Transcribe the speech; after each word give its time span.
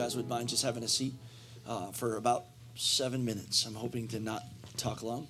guys 0.00 0.16
would 0.16 0.30
mind 0.30 0.48
just 0.48 0.64
having 0.64 0.82
a 0.82 0.88
seat 0.88 1.12
uh, 1.68 1.92
for 1.92 2.16
about 2.16 2.46
seven 2.74 3.22
minutes. 3.22 3.66
I'm 3.66 3.74
hoping 3.74 4.08
to 4.08 4.18
not 4.18 4.42
talk 4.78 5.02
long. 5.02 5.28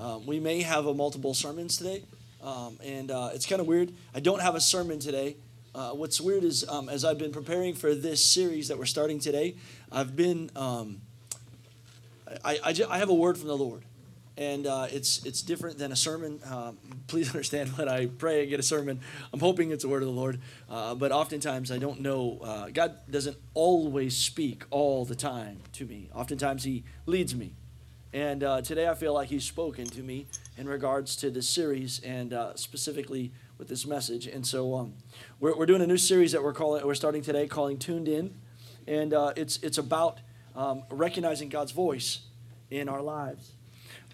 Um, 0.00 0.24
we 0.24 0.40
may 0.40 0.62
have 0.62 0.86
a 0.86 0.94
multiple 0.94 1.34
sermons 1.34 1.76
today, 1.76 2.04
um, 2.42 2.78
and 2.82 3.10
uh, 3.10 3.28
it's 3.34 3.44
kind 3.44 3.60
of 3.60 3.66
weird. 3.66 3.92
I 4.14 4.20
don't 4.20 4.40
have 4.40 4.54
a 4.54 4.62
sermon 4.62 4.98
today. 4.98 5.36
Uh, 5.74 5.90
what's 5.90 6.22
weird 6.22 6.42
is 6.42 6.66
um, 6.70 6.88
as 6.88 7.04
I've 7.04 7.18
been 7.18 7.32
preparing 7.32 7.74
for 7.74 7.94
this 7.94 8.24
series 8.24 8.68
that 8.68 8.78
we're 8.78 8.86
starting 8.86 9.18
today, 9.18 9.56
I've 9.92 10.16
been 10.16 10.50
um, 10.56 11.02
I, 12.42 12.58
I, 12.64 12.74
I, 12.88 12.96
have 12.96 13.10
a 13.10 13.14
word 13.14 13.36
from 13.36 13.48
the 13.48 13.58
Lord, 13.58 13.82
and 14.38 14.68
uh, 14.68 14.86
it's 14.90 15.24
it's 15.24 15.42
different 15.42 15.78
than 15.78 15.90
a 15.90 15.96
sermon. 15.96 16.40
Um, 16.48 16.78
please 17.08 17.28
understand 17.34 17.70
when 17.76 17.88
I 17.88 18.06
pray 18.06 18.42
and 18.42 18.48
get 18.48 18.60
a 18.60 18.62
sermon, 18.62 19.00
I'm 19.32 19.40
hoping 19.40 19.72
it's 19.72 19.84
a 19.84 19.88
word 19.88 20.02
of 20.02 20.08
the 20.08 20.14
Lord. 20.14 20.40
Uh, 20.70 20.94
but 20.94 21.12
oftentimes 21.12 21.70
I 21.70 21.78
don't 21.78 22.00
know. 22.00 22.38
Uh, 22.42 22.68
God 22.68 23.00
doesn't 23.10 23.36
always 23.52 24.16
speak 24.16 24.64
all 24.70 25.04
the 25.04 25.16
time 25.16 25.58
to 25.74 25.84
me. 25.84 26.08
Oftentimes 26.14 26.64
He 26.64 26.84
leads 27.04 27.34
me, 27.34 27.54
and 28.12 28.44
uh, 28.44 28.62
today 28.62 28.88
I 28.88 28.94
feel 28.94 29.12
like 29.12 29.28
He's 29.28 29.44
spoken 29.44 29.86
to 29.86 30.02
me 30.02 30.26
in 30.56 30.68
regards 30.68 31.16
to 31.16 31.30
this 31.30 31.48
series 31.48 32.00
and 32.00 32.32
uh, 32.32 32.54
specifically 32.54 33.32
with 33.58 33.66
this 33.66 33.86
message. 33.86 34.28
And 34.28 34.46
so 34.46 34.76
um, 34.76 34.94
we're, 35.40 35.56
we're 35.56 35.66
doing 35.66 35.82
a 35.82 35.86
new 35.86 35.96
series 35.96 36.30
that 36.30 36.44
we're 36.44 36.52
calling 36.52 36.86
we're 36.86 36.94
starting 36.94 37.22
today, 37.22 37.48
calling 37.48 37.76
Tuned 37.76 38.06
In, 38.06 38.36
and 38.86 39.12
uh, 39.12 39.32
it's 39.34 39.58
it's 39.64 39.78
about 39.78 40.20
um, 40.54 40.84
recognizing 40.90 41.48
God's 41.48 41.72
voice 41.72 42.20
in 42.70 42.88
our 42.88 43.02
lives 43.02 43.52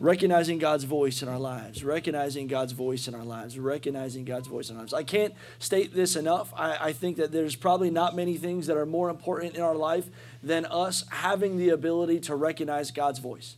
recognizing 0.01 0.59
God's 0.59 0.85
voice 0.85 1.23
in 1.23 1.29
our 1.29 1.39
lives, 1.39 1.85
recognizing 1.85 2.49
God's 2.49 2.73
voice 2.73 3.07
in 3.07 3.15
our 3.15 3.25
lives, 3.25 3.59
recognizing 3.59 4.25
God's 4.25 4.49
voice 4.49 4.69
in 4.69 4.77
our 4.77 4.83
lives. 4.83 4.93
I 4.93 5.05
can't 5.05 5.35
state 5.59 5.95
this 5.95 6.17
enough. 6.17 6.53
I, 6.57 6.89
I, 6.89 6.93
think 6.93 7.17
that 7.19 7.31
there's 7.31 7.55
probably 7.55 7.91
not 7.91 8.17
many 8.17 8.37
things 8.37 8.67
that 8.67 8.77
are 8.77 8.87
more 8.87 9.09
important 9.09 9.55
in 9.55 9.63
our 9.63 9.77
life 9.77 10.07
than 10.43 10.67
us 10.67 11.05
having 11.11 11.59
the 11.59 11.69
ability 11.69 12.21
to 12.21 12.35
recognize 12.35 12.91
God's 12.91 13.21
voice. 13.21 13.55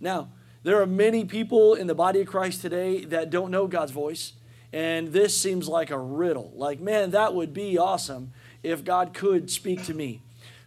Now, 0.00 0.28
there 0.64 0.80
are 0.82 0.86
many 0.86 1.24
people 1.24 1.74
in 1.74 1.86
the 1.86 1.94
body 1.94 2.20
of 2.20 2.26
Christ 2.26 2.60
today 2.60 3.04
that 3.06 3.30
don't 3.30 3.50
know 3.50 3.66
God's 3.66 3.92
voice, 3.92 4.34
and 4.70 5.08
this 5.08 5.38
seems 5.38 5.66
like 5.66 5.90
a 5.90 5.98
riddle. 5.98 6.52
Like, 6.54 6.78
man, 6.78 7.12
that 7.12 7.34
would 7.34 7.54
be 7.54 7.78
awesome 7.78 8.32
if 8.62 8.84
God 8.84 9.14
could 9.14 9.50
speak 9.50 9.84
to 9.84 9.94
me. 9.94 10.20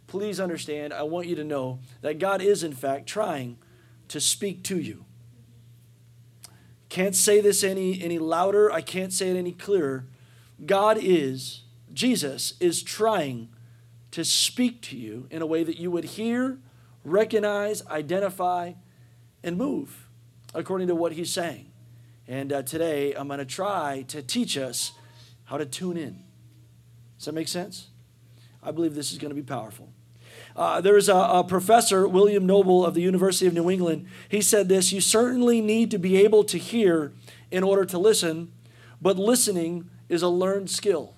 Please 0.08 0.40
understand, 0.40 0.92
I 0.92 1.04
want 1.04 1.28
you 1.28 1.36
to 1.36 1.44
know 1.44 1.80
that 2.02 2.18
God 2.18 2.42
is, 2.42 2.64
in 2.64 2.73
fact, 2.73 3.06
trying 3.06 3.58
to 4.12 4.20
speak 4.20 4.62
to 4.64 4.78
you. 4.78 5.06
Can't 6.90 7.16
say 7.16 7.40
this 7.40 7.64
any, 7.64 8.04
any 8.04 8.20
louder. 8.20 8.70
I 8.70 8.81
can't 8.81 9.14
say 9.14 9.30
it 9.30 9.38
any 9.38 9.54
clearer. 9.54 10.06
God 10.66 10.98
is, 11.02 11.62
Jesus 11.94 12.56
is 12.59 12.84
trying 12.84 13.48
to 14.12 14.26
speak 14.26 14.82
to 14.82 14.98
you 14.98 15.28
in 15.32 15.42
a 15.42 15.45
way 15.45 15.64
that 15.64 15.78
you 15.78 15.89
would 15.92 16.04
hear, 16.04 16.59
recognize, 17.06 17.86
identify, 17.88 18.73
and 19.44 19.58
move 19.58 20.09
according 20.54 20.89
to 20.89 20.95
what 20.95 21.14
he's 21.14 21.32
saying. 21.32 21.72
And 22.28 22.52
uh, 22.52 22.64
today 22.64 23.14
I'm 23.14 23.28
going 23.28 23.39
to 23.39 23.45
try 23.45 24.04
to 24.09 24.22
teach 24.22 24.58
us 24.58 24.92
how 25.45 25.58
to 25.58 25.66
tune 25.66 25.95
in. 25.95 26.22
Does 27.17 27.26
that 27.28 27.34
make 27.34 27.48
sense? 27.48 27.88
I 28.62 28.72
believe 28.72 28.94
this 28.94 29.14
is 29.14 29.17
going 29.17 29.30
to 29.30 29.36
be 29.36 29.42
powerful. 29.42 29.94
Uh, 30.56 30.82
a, 30.84 31.14
a 31.14 31.44
professor, 31.44 32.08
William 32.08 32.45
Noble 32.45 32.86
of 32.86 32.94
the 32.94 33.02
University 33.02 33.48
of 33.48 33.54
New 33.54 33.70
England. 33.70 34.08
He 34.30 34.42
said 34.42 34.70
this 34.70 34.92
You 34.92 35.02
certainly 35.02 35.62
need 35.62 35.92
to 35.92 35.98
be 35.98 36.17
able 36.17 36.44
to 36.45 36.58
hear 36.58 37.14
in 37.50 37.64
order 37.64 37.86
to 37.86 37.98
listen, 37.98 38.52
but 39.02 39.17
listening 39.17 39.90
is 40.10 40.22
a 40.22 40.30
learned 40.30 40.70
skill. 40.70 41.16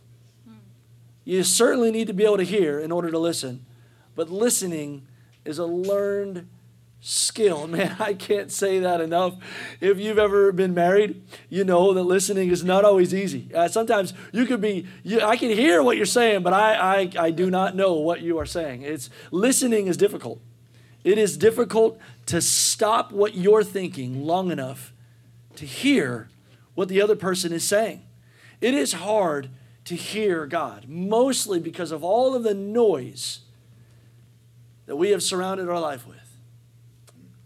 You 1.26 1.44
certainly 1.44 1.92
need 1.92 2.08
to 2.08 2.14
be 2.14 2.26
able 2.26 2.38
to 2.38 2.44
hear 2.44 2.80
in 2.80 2.92
order 2.92 3.10
to 3.10 3.18
listen, 3.18 3.66
but 4.16 4.30
listening 4.30 5.08
is 5.46 5.58
a 5.58 5.66
learned 5.66 6.48
skill. 7.04 7.68
Man, 7.68 7.96
I 8.00 8.14
can't 8.14 8.52
say 8.52 8.80
that 8.80 9.02
enough. 9.02 9.36
If 9.80 10.00
you've 10.00 10.18
ever 10.18 10.52
been 10.52 10.74
married, 10.74 11.22
you 11.50 11.64
know 11.64 11.94
that 11.94 12.04
listening 12.04 12.50
is 12.50 12.64
not 12.64 12.86
always 12.86 13.14
easy. 13.14 13.50
Uh, 13.54 13.68
sometimes 13.68 14.14
you 14.32 14.46
could 14.46 14.62
be, 14.62 14.88
you, 15.04 15.22
I 15.22 15.38
can 15.38 15.50
hear 15.50 15.84
what 15.84 15.98
you're 15.98 16.06
saying, 16.06 16.42
but 16.42 16.54
I, 16.54 16.74
I, 16.76 17.10
I 17.20 17.32
do 17.32 17.52
not 17.52 17.76
know 17.76 17.96
what 17.96 18.22
you 18.22 18.40
are 18.40 18.46
saying. 18.46 18.82
It's 18.82 19.10
listening 19.30 19.88
is 19.88 19.98
difficult. 19.98 20.42
It 21.04 21.18
is 21.18 21.38
difficult 21.38 22.00
to 22.28 22.42
stop 22.42 23.12
what 23.12 23.36
you're 23.36 23.64
thinking 23.64 24.26
long 24.26 24.50
enough 24.52 24.94
to 25.58 25.66
hear 25.66 26.30
what 26.76 26.88
the 26.88 27.02
other 27.02 27.18
person 27.18 27.52
is 27.52 27.68
saying. 27.68 28.02
It 28.62 28.74
is 28.74 28.94
hard 28.94 29.50
to 29.86 29.96
hear 29.96 30.46
God, 30.46 30.86
mostly 30.88 31.60
because 31.60 31.92
of 31.92 32.06
all 32.06 32.34
of 32.34 32.44
the 32.44 32.54
noise 32.54 33.42
that 34.86 34.96
we 34.96 35.10
have 35.10 35.22
surrounded 35.22 35.68
our 35.68 35.80
life 35.80 36.08
with 36.08 36.23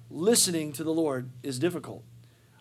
listening 0.10 0.72
to 0.74 0.84
the 0.84 0.94
Lord 0.94 1.30
is 1.44 1.60
difficult. 1.60 2.04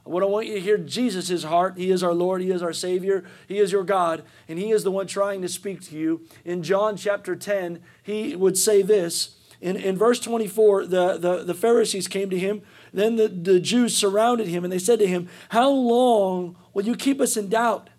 What 0.07 0.23
I 0.23 0.27
want 0.27 0.47
you 0.47 0.55
to 0.55 0.61
hear 0.61 0.79
Jesus' 0.79 1.43
heart. 1.43 1.77
He 1.77 1.91
is 1.91 2.05
our 2.05 2.15
Lord. 2.15 2.41
He 2.41 2.53
is 2.53 2.63
our 2.63 2.73
Savior. 2.73 3.25
He 3.49 3.59
is 3.59 3.73
your 3.73 3.83
God. 3.83 4.23
And 4.49 4.57
He 4.57 4.71
is 4.71 4.85
the 4.85 4.93
one 4.93 5.09
trying 5.09 5.43
to 5.43 5.49
speak 5.49 5.83
to 5.83 5.97
you. 5.97 6.25
In 6.45 6.63
John 6.63 6.97
chapter 6.97 7.35
10, 7.35 7.83
He 8.05 8.37
would 8.37 8.57
say 8.57 8.83
this. 8.83 9.37
In, 9.61 9.77
in 9.77 9.97
verse 9.97 10.21
24, 10.21 10.87
the, 10.87 11.19
the, 11.19 11.43
the 11.43 11.55
Pharisees 11.55 12.07
came 12.07 12.31
to 12.31 12.39
Him. 12.39 12.63
Then 12.93 13.17
the, 13.17 13.27
the 13.27 13.59
Jews 13.59 13.97
surrounded 13.97 14.47
Him 14.47 14.63
and 14.63 14.73
they 14.73 14.79
said 14.79 15.01
to 15.01 15.09
Him, 15.09 15.29
How 15.49 15.71
long 15.71 16.57
will 16.73 16.85
you 16.85 16.95
keep 16.95 17.21
us 17.21 17.37
in 17.37 17.49
doubt? 17.49 17.91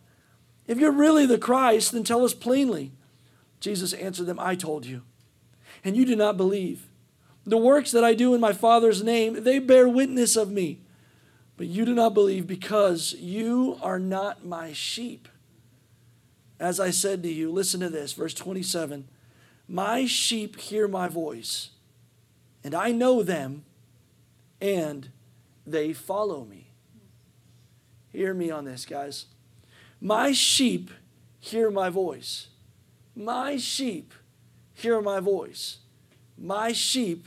If 0.65 0.79
you're 0.79 0.91
really 0.91 1.25
the 1.25 1.37
Christ, 1.37 1.91
then 1.91 2.05
tell 2.05 2.23
us 2.23 2.33
plainly. 2.33 2.93
Jesus 3.59 3.91
answered 3.93 4.27
them, 4.27 4.39
I 4.39 4.55
told 4.55 4.85
you. 4.85 5.01
And 5.83 5.97
you 5.97 6.05
do 6.05 6.15
not 6.15 6.37
believe. 6.37 6.87
The 7.47 7.57
works 7.57 7.91
that 7.93 8.03
I 8.03 8.13
do 8.13 8.35
in 8.35 8.41
my 8.41 8.51
Father's 8.51 9.01
name, 9.01 9.45
they 9.45 9.57
bear 9.57 9.87
witness 9.87 10.35
of 10.35 10.51
me. 10.51 10.81
But 11.55 11.67
you 11.67 11.85
do 11.85 11.95
not 11.95 12.13
believe 12.13 12.45
because 12.45 13.13
you 13.13 13.79
are 13.81 13.97
not 13.97 14.45
my 14.45 14.73
sheep. 14.73 15.29
As 16.59 16.77
I 16.77 16.89
said 16.89 17.23
to 17.23 17.31
you, 17.31 17.49
listen 17.49 17.79
to 17.79 17.89
this, 17.89 18.11
verse 18.11 18.33
27 18.33 19.07
My 19.65 20.05
sheep 20.05 20.59
hear 20.59 20.89
my 20.89 21.07
voice, 21.07 21.69
and 22.65 22.75
I 22.75 22.91
know 22.91 23.23
them, 23.23 23.63
and 24.59 25.09
they 25.65 25.93
follow 25.93 26.43
me. 26.43 26.71
Hear 28.11 28.33
me 28.33 28.51
on 28.51 28.65
this, 28.65 28.85
guys. 28.85 29.27
My 30.01 30.33
sheep 30.33 30.91
hear 31.39 31.71
my 31.71 31.89
voice. 31.89 32.47
My 33.15 33.55
sheep 33.55 34.13
hear 34.73 35.01
my 35.01 35.21
voice. 35.21 35.77
My 36.37 36.71
sheep 36.71 37.25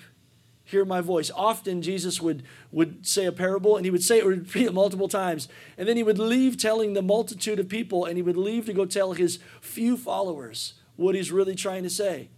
hear 0.71 0.85
my 0.85 1.01
voice. 1.01 1.31
Often 1.35 1.83
Jesus 1.83 2.21
would, 2.21 2.45
would 2.71 3.07
say 3.07 3.27
a 3.27 3.33
parable 3.33 3.77
and 3.77 3.85
he 3.85 3.91
would 3.91 4.03
say 4.03 4.19
it, 4.19 4.25
repeat 4.25 4.67
it 4.67 4.75
multiple 4.75 5.09
times. 5.09 5.49
And 5.77 5.89
then 5.89 5.97
he 5.97 6.03
would 6.03 6.19
leave 6.19 6.57
telling 6.57 6.93
the 6.93 7.03
multitude 7.03 7.59
of 7.59 7.69
people 7.69 8.05
and 8.05 8.17
he 8.17 8.23
would 8.23 8.37
leave 8.37 8.67
to 8.67 8.73
go 8.73 8.85
tell 8.85 9.13
his 9.13 9.39
few 9.61 9.97
followers 9.97 10.75
what 10.97 11.15
he's 11.15 11.33
really 11.33 11.55
trying 11.55 11.83
to 11.83 11.91
say. 11.91 12.29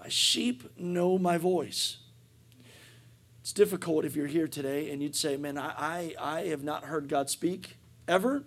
My 0.00 0.08
sheep 0.08 0.64
know 0.76 1.18
my 1.18 1.38
voice. 1.38 1.98
It's 3.40 3.52
difficult 3.52 4.04
if 4.04 4.16
you're 4.16 4.26
here 4.26 4.48
today 4.48 4.90
and 4.90 5.02
you'd 5.02 5.16
say, 5.16 5.36
Man, 5.36 5.58
I, 5.58 5.74
I, 5.76 6.14
I 6.18 6.40
have 6.46 6.62
not 6.62 6.84
heard 6.84 7.08
God 7.08 7.28
speak 7.30 7.76
ever 8.08 8.44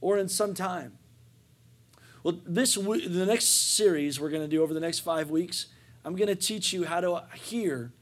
or 0.00 0.18
in 0.18 0.28
some 0.28 0.54
time. 0.54 0.98
Well, 2.22 2.40
this 2.44 2.74
the 2.74 3.26
next 3.26 3.46
series 3.46 4.20
we're 4.20 4.30
going 4.30 4.42
to 4.42 4.48
do 4.48 4.62
over 4.62 4.74
the 4.74 4.80
next 4.80 5.00
five 5.00 5.30
weeks, 5.30 5.66
I'm 6.04 6.16
going 6.16 6.28
to 6.28 6.34
teach 6.34 6.72
you 6.72 6.84
how 6.84 7.00
to 7.00 7.24
hear 7.34 7.92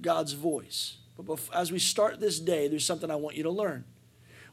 God's 0.00 0.32
voice. 0.32 0.96
But 1.18 1.40
as 1.54 1.70
we 1.70 1.78
start 1.78 2.20
this 2.20 2.40
day, 2.40 2.68
there's 2.68 2.86
something 2.86 3.10
I 3.10 3.16
want 3.16 3.36
you 3.36 3.42
to 3.42 3.50
learn. 3.50 3.84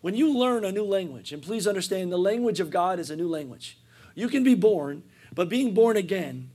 When 0.02 0.16
you 0.16 0.38
learn 0.38 0.64
a 0.64 0.72
new 0.72 0.84
language, 0.84 1.34
and 1.34 1.42
please 1.42 1.68
understand 1.68 2.12
the 2.12 2.18
language 2.18 2.60
of 2.60 2.70
God 2.70 3.00
is 3.00 3.10
a 3.10 3.16
new 3.16 3.28
language. 3.28 3.78
You 4.16 4.30
can 4.30 4.44
be 4.44 4.56
born, 4.56 5.04
but 5.34 5.50
being 5.50 5.74
born 5.74 5.98
again 5.98 6.52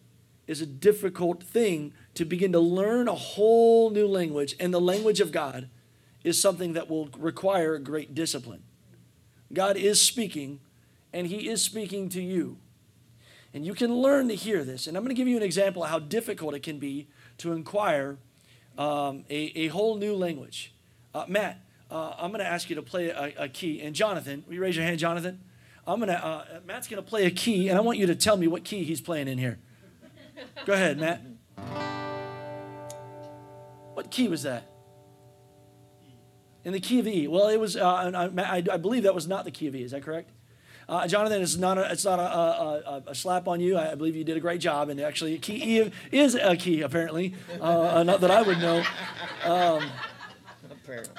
is 0.47 0.61
a 0.61 0.67
difficult 0.67 1.43
thing 1.43 1.93
to 2.15 2.25
begin 2.25 2.53
to 2.53 2.61
learn 2.61 3.09
a 3.09 3.15
whole 3.15 3.91
new 3.91 4.07
language. 4.07 4.55
And 4.61 4.73
the 4.73 4.81
language 4.81 5.21
of 5.21 5.33
God 5.33 5.69
is 6.23 6.41
something 6.41 6.73
that 6.73 6.89
will 6.89 7.09
require 7.19 7.79
great 7.79 8.15
discipline. 8.15 8.63
God 9.53 9.77
is 9.77 10.01
speaking, 10.01 10.61
and 11.13 11.27
He 11.27 11.49
is 11.49 11.63
speaking 11.63 12.09
to 12.11 12.23
you. 12.23 12.59
And 13.53 13.65
you 13.65 13.75
can 13.75 13.95
learn 13.95 14.29
to 14.29 14.35
hear 14.35 14.65
this. 14.65 14.87
And 14.87 14.97
I'm 14.97 15.05
going 15.05 15.15
to 15.15 15.19
give 15.19 15.29
you 15.29 15.37
an 15.37 15.43
example 15.43 15.85
of 15.85 15.91
how 15.91 15.99
difficult 15.99 16.55
it 16.55 16.63
can 16.63 16.79
be 16.79 17.09
to 17.39 17.53
inquire 17.53 18.19
um, 18.79 19.25
a, 19.31 19.53
a 19.57 19.67
whole 19.69 19.97
new 19.97 20.15
language. 20.15 20.75
Uh, 21.15 21.25
Matt, 21.29 21.61
uh, 21.91 22.15
I'm 22.19 22.31
going 22.31 22.41
to 22.41 22.47
ask 22.47 22.69
you 22.69 22.77
to 22.77 22.83
play 22.83 23.09
a, 23.09 23.33
a, 23.39 23.49
key. 23.49 23.81
And 23.81 23.95
Jonathan, 23.95 24.43
will 24.47 24.55
you 24.55 24.61
raise 24.61 24.77
your 24.77 24.85
hand, 24.85 24.99
Jonathan? 24.99 25.41
I'm 25.87 26.01
going 26.01 26.09
to, 26.09 26.25
uh, 26.25 26.45
Matt's 26.67 26.89
going 26.89 27.03
to 27.03 27.09
play 27.09 27.27
a 27.27 27.31
key, 27.31 27.69
and 27.69 27.79
I 27.79 27.83
want 27.83 27.99
you 27.99 28.07
to 28.07 28.15
tell 28.15 28.37
me 28.37 28.47
what 28.47 28.65
key 28.65 28.85
he's 28.85 29.01
playing 29.01 29.29
in 29.29 29.39
here. 29.39 29.59
Go 30.65 30.73
ahead, 30.73 30.99
Matt. 30.99 31.21
What 33.95 34.11
key 34.11 34.29
was 34.29 34.43
that? 34.43 34.65
In 36.65 36.73
the 36.73 36.81
key 36.81 36.99
of 36.99 37.07
E. 37.07 37.29
Well, 37.29 37.49
it 37.49 37.61
was, 37.61 37.77
uh, 37.77 38.31
I, 38.37 38.57
I, 38.57 38.77
believe 38.79 39.03
that 39.03 39.15
was 39.15 39.29
not 39.29 39.45
the 39.45 39.51
key 39.51 39.69
of 39.69 39.77
E. 39.77 39.83
Is 39.83 39.91
that 39.91 40.03
correct? 40.03 40.31
Uh, 40.89 41.07
Jonathan, 41.07 41.41
it's 41.41 41.57
not, 41.57 41.79
a, 41.79 41.91
it's 41.91 42.05
not 42.05 42.19
a, 42.19 42.23
a, 42.23 43.03
a, 43.07 43.15
slap 43.15 43.49
on 43.49 43.59
you. 43.61 43.79
I 43.79 43.95
believe 43.95 44.17
you 44.17 44.25
did 44.25 44.37
a 44.37 44.41
great 44.41 44.61
job, 44.61 44.91
and 44.91 45.01
actually, 45.01 45.39
key 45.39 45.91
is 46.13 46.35
a 46.35 46.57
key, 46.57 46.83
apparently. 46.83 47.35
Uh, 47.59 48.03
not 48.03 48.21
that 48.21 48.31
I 48.31 48.43
would 48.43 48.59
know. 48.59 48.85
Um, 49.45 49.91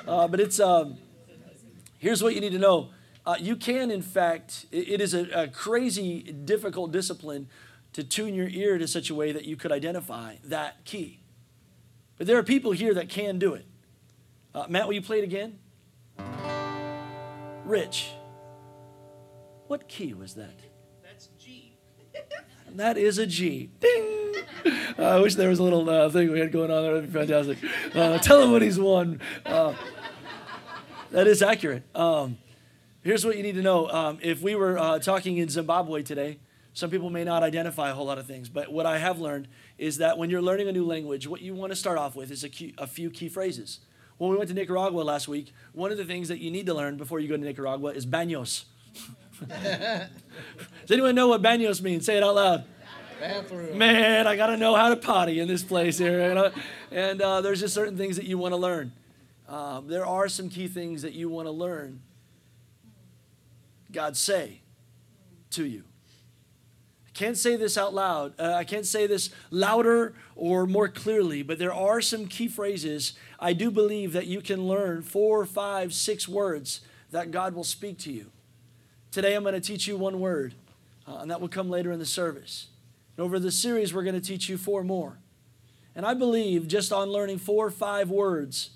uh, 0.07 0.27
but 0.27 0.39
it's 0.39 0.59
um, 0.59 0.97
here's 1.97 2.21
what 2.21 2.35
you 2.35 2.41
need 2.41 2.51
to 2.51 2.59
know. 2.59 2.89
Uh, 3.25 3.35
you 3.39 3.55
can, 3.55 3.89
in 3.89 4.03
fact, 4.03 4.67
it, 4.71 4.89
it 4.89 5.01
is 5.01 5.15
a, 5.15 5.27
a 5.31 5.47
crazy, 5.47 6.21
difficult 6.21 6.91
discipline 6.91 7.47
to 7.93 8.03
tune 8.03 8.35
your 8.35 8.49
ear 8.49 8.77
to 8.77 8.87
such 8.87 9.09
a 9.09 9.15
way 9.15 9.31
that 9.31 9.45
you 9.45 9.55
could 9.55 9.71
identify 9.71 10.35
that 10.43 10.85
key. 10.85 11.21
But 12.17 12.27
there 12.27 12.37
are 12.37 12.43
people 12.43 12.71
here 12.71 12.93
that 12.93 13.09
can 13.09 13.39
do 13.39 13.53
it. 13.53 13.65
Uh, 14.53 14.65
Matt, 14.69 14.85
will 14.85 14.93
you 14.93 15.01
play 15.01 15.19
it 15.19 15.23
again? 15.23 15.59
Rich. 17.65 18.11
What 19.67 19.87
key 19.87 20.13
was 20.13 20.35
that? 20.35 20.59
That's 21.03 21.29
G. 21.39 21.77
that 22.75 22.97
is 22.97 23.17
a 23.17 23.25
G. 23.25 23.69
Ding! 23.79 24.35
Uh, 24.97 25.03
I 25.03 25.19
wish 25.19 25.35
there 25.35 25.49
was 25.49 25.59
a 25.59 25.63
little 25.63 25.89
uh, 25.89 26.09
thing 26.09 26.31
we 26.31 26.39
had 26.39 26.51
going 26.51 26.71
on 26.71 26.83
there. 26.83 26.93
That'd 26.93 27.11
be 27.11 27.19
fantastic. 27.19 27.57
Uh, 27.95 28.17
tell 28.19 28.41
him 28.41 28.51
what 28.51 28.61
he's 28.61 28.79
won. 28.79 29.21
Uh, 29.45 29.73
that 31.11 31.27
is 31.27 31.41
accurate. 31.41 31.83
Um, 31.95 32.37
here's 33.01 33.25
what 33.25 33.37
you 33.37 33.43
need 33.43 33.55
to 33.55 33.61
know. 33.61 33.89
Um, 33.89 34.19
if 34.21 34.41
we 34.41 34.55
were 34.55 34.77
uh, 34.77 34.99
talking 34.99 35.37
in 35.37 35.49
Zimbabwe 35.49 36.03
today, 36.03 36.39
some 36.73 36.89
people 36.89 37.09
may 37.09 37.23
not 37.23 37.41
identify 37.41 37.89
a 37.89 37.93
whole 37.93 38.05
lot 38.05 38.17
of 38.17 38.27
things, 38.27 38.49
but 38.49 38.71
what 38.71 38.85
I 38.85 38.97
have 38.99 39.19
learned 39.19 39.47
is 39.77 39.97
that 39.97 40.17
when 40.17 40.29
you're 40.29 40.41
learning 40.41 40.67
a 40.67 40.71
new 40.71 40.85
language, 40.85 41.27
what 41.27 41.41
you 41.41 41.55
want 41.55 41.71
to 41.71 41.75
start 41.75 41.97
off 41.97 42.15
with 42.15 42.31
is 42.31 42.43
a, 42.43 42.49
key, 42.49 42.73
a 42.77 42.85
few 42.85 43.09
key 43.09 43.29
phrases. 43.29 43.79
When 44.17 44.29
we 44.29 44.37
went 44.37 44.49
to 44.49 44.53
Nicaragua 44.53 45.01
last 45.01 45.27
week, 45.27 45.53
one 45.73 45.91
of 45.91 45.97
the 45.97 46.05
things 46.05 46.27
that 46.27 46.39
you 46.39 46.51
need 46.51 46.65
to 46.67 46.73
learn 46.73 46.97
before 46.97 47.19
you 47.19 47.27
go 47.27 47.37
to 47.37 47.43
Nicaragua 47.43 47.91
is 47.91 48.05
baños. 48.05 48.65
Does 49.39 50.91
anyone 50.91 51.15
know 51.15 51.27
what 51.27 51.41
baños 51.41 51.81
means? 51.81 52.05
Say 52.05 52.17
it 52.17 52.23
out 52.23 52.35
loud. 52.35 52.65
Bathroom. 53.19 53.77
Man, 53.77 54.27
I 54.27 54.35
got 54.35 54.47
to 54.47 54.57
know 54.57 54.75
how 54.75 54.89
to 54.89 54.95
potty 54.95 55.39
in 55.39 55.47
this 55.47 55.63
place 55.63 55.97
here. 55.97 56.29
You 56.29 56.35
know? 56.35 56.51
And 56.91 57.21
uh, 57.21 57.41
there's 57.41 57.59
just 57.59 57.73
certain 57.73 57.97
things 57.97 58.17
that 58.17 58.25
you 58.25 58.37
want 58.37 58.53
to 58.53 58.57
learn. 58.57 58.91
Um, 59.47 59.87
there 59.87 60.05
are 60.05 60.27
some 60.27 60.49
key 60.49 60.67
things 60.67 61.01
that 61.03 61.13
you 61.13 61.29
want 61.29 61.47
to 61.47 61.51
learn. 61.51 62.01
God 63.91 64.17
say 64.17 64.61
to 65.51 65.65
you. 65.65 65.83
I 67.07 67.11
can't 67.13 67.37
say 67.37 67.55
this 67.55 67.77
out 67.77 67.93
loud. 67.93 68.33
Uh, 68.37 68.53
I 68.53 68.63
can't 68.65 68.85
say 68.85 69.07
this 69.07 69.29
louder 69.49 70.13
or 70.35 70.65
more 70.67 70.89
clearly, 70.89 71.43
but 71.43 71.59
there 71.59 71.73
are 71.73 72.01
some 72.01 72.27
key 72.27 72.47
phrases. 72.47 73.13
I 73.39 73.53
do 73.53 73.71
believe 73.71 74.11
that 74.13 74.27
you 74.27 74.41
can 74.41 74.67
learn 74.67 75.01
four, 75.01 75.45
five, 75.45 75.93
six 75.93 76.27
words 76.27 76.81
that 77.11 77.31
God 77.31 77.53
will 77.53 77.63
speak 77.63 77.97
to 77.99 78.11
you. 78.11 78.31
Today 79.15 79.33
I'm 79.33 79.43
going 79.43 79.55
to 79.55 79.61
teach 79.61 79.87
you 79.87 79.95
one 79.95 80.19
word, 80.19 80.55
uh, 81.07 81.19
and 81.19 81.31
that 81.31 81.39
will 81.39 81.47
come 81.47 81.69
later 81.69 81.89
in 81.93 81.99
the 81.99 82.05
service. 82.05 82.67
And 83.15 83.23
over 83.23 83.39
the 83.39 83.49
series, 83.49 83.93
we're 83.93 84.03
going 84.03 84.19
to 84.19 84.19
teach 84.19 84.49
you 84.49 84.57
four 84.57 84.83
more. 84.83 85.19
And 85.95 86.05
I 86.05 86.13
believe 86.13 86.67
just 86.67 86.91
on 86.91 87.07
learning 87.07 87.37
four 87.37 87.65
or 87.65 87.71
five 87.71 88.09
words, 88.09 88.71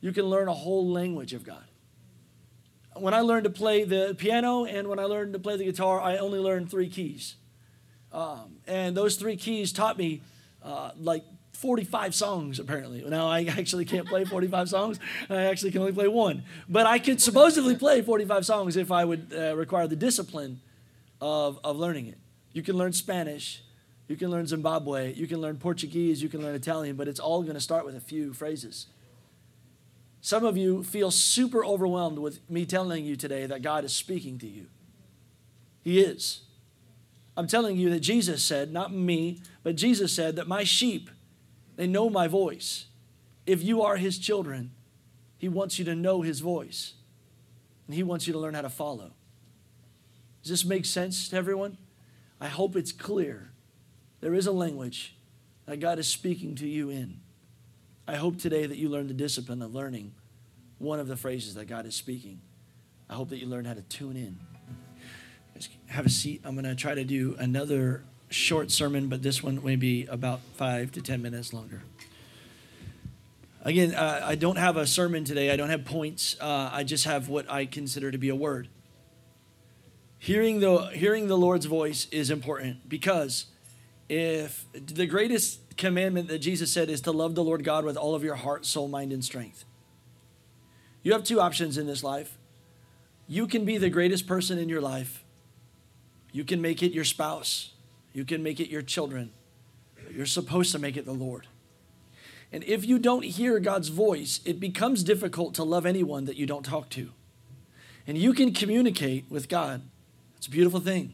you 0.00 0.12
can 0.12 0.26
learn 0.26 0.46
a 0.46 0.54
whole 0.54 0.88
language 0.88 1.32
of 1.32 1.42
God. 1.42 1.64
When 2.94 3.12
I 3.12 3.22
learned 3.22 3.42
to 3.42 3.50
play 3.50 3.82
the 3.82 4.14
piano 4.16 4.66
and 4.66 4.86
when 4.86 5.00
I 5.00 5.04
learned 5.06 5.32
to 5.32 5.40
play 5.40 5.56
the 5.56 5.64
guitar, 5.64 6.00
I 6.00 6.18
only 6.18 6.38
learned 6.38 6.70
three 6.70 6.88
keys. 6.88 7.34
Um, 8.12 8.58
and 8.68 8.96
those 8.96 9.16
three 9.16 9.36
keys 9.36 9.72
taught 9.72 9.98
me 9.98 10.22
uh, 10.62 10.92
like 10.96 11.24
45 11.56 12.14
songs 12.14 12.58
apparently. 12.58 13.02
Now 13.02 13.28
I 13.28 13.44
actually 13.44 13.84
can't 13.84 14.06
play 14.06 14.24
45 14.24 14.68
songs. 14.68 15.00
I 15.28 15.44
actually 15.44 15.72
can 15.72 15.80
only 15.80 15.92
play 15.92 16.08
one. 16.08 16.44
But 16.68 16.86
I 16.86 16.98
could 16.98 17.20
supposedly 17.20 17.76
play 17.76 18.02
45 18.02 18.46
songs 18.46 18.76
if 18.76 18.92
I 18.92 19.04
would 19.04 19.34
uh, 19.36 19.56
require 19.56 19.86
the 19.86 19.96
discipline 19.96 20.60
of, 21.20 21.58
of 21.64 21.76
learning 21.76 22.06
it. 22.06 22.18
You 22.52 22.62
can 22.62 22.76
learn 22.76 22.92
Spanish, 22.92 23.62
you 24.08 24.16
can 24.16 24.30
learn 24.30 24.46
Zimbabwe, 24.46 25.12
you 25.14 25.26
can 25.26 25.40
learn 25.40 25.56
Portuguese, 25.56 26.22
you 26.22 26.28
can 26.28 26.42
learn 26.42 26.54
Italian, 26.54 26.96
but 26.96 27.08
it's 27.08 27.20
all 27.20 27.42
going 27.42 27.54
to 27.54 27.60
start 27.60 27.84
with 27.84 27.96
a 27.96 28.00
few 28.00 28.32
phrases. 28.32 28.86
Some 30.20 30.44
of 30.44 30.56
you 30.56 30.82
feel 30.82 31.10
super 31.10 31.64
overwhelmed 31.64 32.18
with 32.18 32.48
me 32.50 32.66
telling 32.66 33.04
you 33.04 33.16
today 33.16 33.46
that 33.46 33.62
God 33.62 33.84
is 33.84 33.92
speaking 33.92 34.38
to 34.38 34.46
you. 34.46 34.66
He 35.82 36.00
is. 36.00 36.40
I'm 37.36 37.46
telling 37.46 37.76
you 37.76 37.90
that 37.90 38.00
Jesus 38.00 38.42
said, 38.42 38.72
not 38.72 38.92
me, 38.92 39.40
but 39.62 39.76
Jesus 39.76 40.12
said 40.12 40.36
that 40.36 40.48
my 40.48 40.64
sheep 40.64 41.10
they 41.76 41.86
know 41.86 42.10
my 42.10 42.26
voice. 42.26 42.86
If 43.46 43.62
you 43.62 43.82
are 43.82 43.96
his 43.96 44.18
children, 44.18 44.72
he 45.38 45.48
wants 45.48 45.78
you 45.78 45.84
to 45.84 45.94
know 45.94 46.22
his 46.22 46.40
voice. 46.40 46.94
And 47.86 47.94
he 47.94 48.02
wants 48.02 48.26
you 48.26 48.32
to 48.32 48.38
learn 48.38 48.54
how 48.54 48.62
to 48.62 48.70
follow. 48.70 49.12
Does 50.42 50.50
this 50.50 50.64
make 50.64 50.84
sense 50.84 51.28
to 51.28 51.36
everyone? 51.36 51.76
I 52.40 52.48
hope 52.48 52.76
it's 52.76 52.92
clear. 52.92 53.50
There 54.20 54.34
is 54.34 54.46
a 54.46 54.52
language 54.52 55.16
that 55.66 55.78
God 55.78 55.98
is 55.98 56.08
speaking 56.08 56.54
to 56.56 56.66
you 56.66 56.90
in. 56.90 57.20
I 58.08 58.16
hope 58.16 58.38
today 58.38 58.66
that 58.66 58.76
you 58.76 58.88
learn 58.88 59.08
the 59.08 59.14
discipline 59.14 59.62
of 59.62 59.74
learning 59.74 60.14
one 60.78 61.00
of 61.00 61.08
the 61.08 61.16
phrases 61.16 61.54
that 61.54 61.66
God 61.66 61.86
is 61.86 61.94
speaking. 61.94 62.40
I 63.08 63.14
hope 63.14 63.28
that 63.30 63.38
you 63.38 63.46
learn 63.46 63.64
how 63.64 63.74
to 63.74 63.82
tune 63.82 64.16
in. 64.16 64.38
Have 65.86 66.06
a 66.06 66.10
seat. 66.10 66.42
I'm 66.44 66.54
going 66.54 66.64
to 66.64 66.74
try 66.74 66.94
to 66.94 67.04
do 67.04 67.36
another 67.38 68.04
short 68.28 68.70
sermon, 68.70 69.08
but 69.08 69.22
this 69.22 69.42
one 69.42 69.62
may 69.64 69.76
be 69.76 70.06
about 70.06 70.40
five 70.54 70.92
to 70.92 71.02
ten 71.02 71.22
minutes 71.22 71.52
longer. 71.52 71.82
Again, 73.62 73.94
uh, 73.94 74.22
I 74.24 74.36
don't 74.36 74.58
have 74.58 74.76
a 74.76 74.86
sermon 74.86 75.24
today. 75.24 75.50
I 75.50 75.56
don't 75.56 75.70
have 75.70 75.84
points. 75.84 76.36
Uh, 76.40 76.70
I 76.72 76.84
just 76.84 77.04
have 77.04 77.28
what 77.28 77.50
I 77.50 77.66
consider 77.66 78.10
to 78.10 78.18
be 78.18 78.28
a 78.28 78.36
word. 78.36 78.68
Hearing 80.18 80.60
the 80.60 80.86
hearing 80.86 81.26
the 81.28 81.36
Lord's 81.36 81.66
voice 81.66 82.06
is 82.10 82.30
important 82.30 82.88
because 82.88 83.46
if 84.08 84.64
the 84.72 85.06
greatest 85.06 85.60
commandment 85.76 86.28
that 86.28 86.38
Jesus 86.38 86.72
said 86.72 86.88
is 86.88 87.00
to 87.02 87.12
love 87.12 87.34
the 87.34 87.44
Lord 87.44 87.64
God 87.64 87.84
with 87.84 87.96
all 87.96 88.14
of 88.14 88.24
your 88.24 88.34
heart, 88.36 88.64
soul, 88.66 88.88
mind, 88.88 89.12
and 89.12 89.24
strength. 89.24 89.64
You 91.02 91.12
have 91.12 91.24
two 91.24 91.40
options 91.40 91.78
in 91.78 91.86
this 91.86 92.02
life. 92.02 92.38
You 93.28 93.46
can 93.46 93.64
be 93.64 93.78
the 93.78 93.90
greatest 93.90 94.26
person 94.26 94.58
in 94.58 94.68
your 94.68 94.80
life. 94.80 95.24
You 96.32 96.44
can 96.44 96.60
make 96.60 96.82
it 96.82 96.92
your 96.92 97.04
spouse. 97.04 97.72
You 98.16 98.24
can 98.24 98.42
make 98.42 98.60
it 98.60 98.70
your 98.70 98.80
children. 98.80 99.30
You're 100.10 100.24
supposed 100.24 100.72
to 100.72 100.78
make 100.78 100.96
it 100.96 101.04
the 101.04 101.12
Lord. 101.12 101.48
And 102.50 102.64
if 102.64 102.86
you 102.86 102.98
don't 102.98 103.26
hear 103.26 103.60
God's 103.60 103.88
voice, 103.88 104.40
it 104.46 104.58
becomes 104.58 105.04
difficult 105.04 105.52
to 105.56 105.64
love 105.64 105.84
anyone 105.84 106.24
that 106.24 106.38
you 106.38 106.46
don't 106.46 106.64
talk 106.64 106.88
to. 106.90 107.10
And 108.06 108.16
you 108.16 108.32
can 108.32 108.54
communicate 108.54 109.26
with 109.28 109.50
God. 109.50 109.82
It's 110.38 110.46
a 110.46 110.50
beautiful 110.50 110.80
thing. 110.80 111.12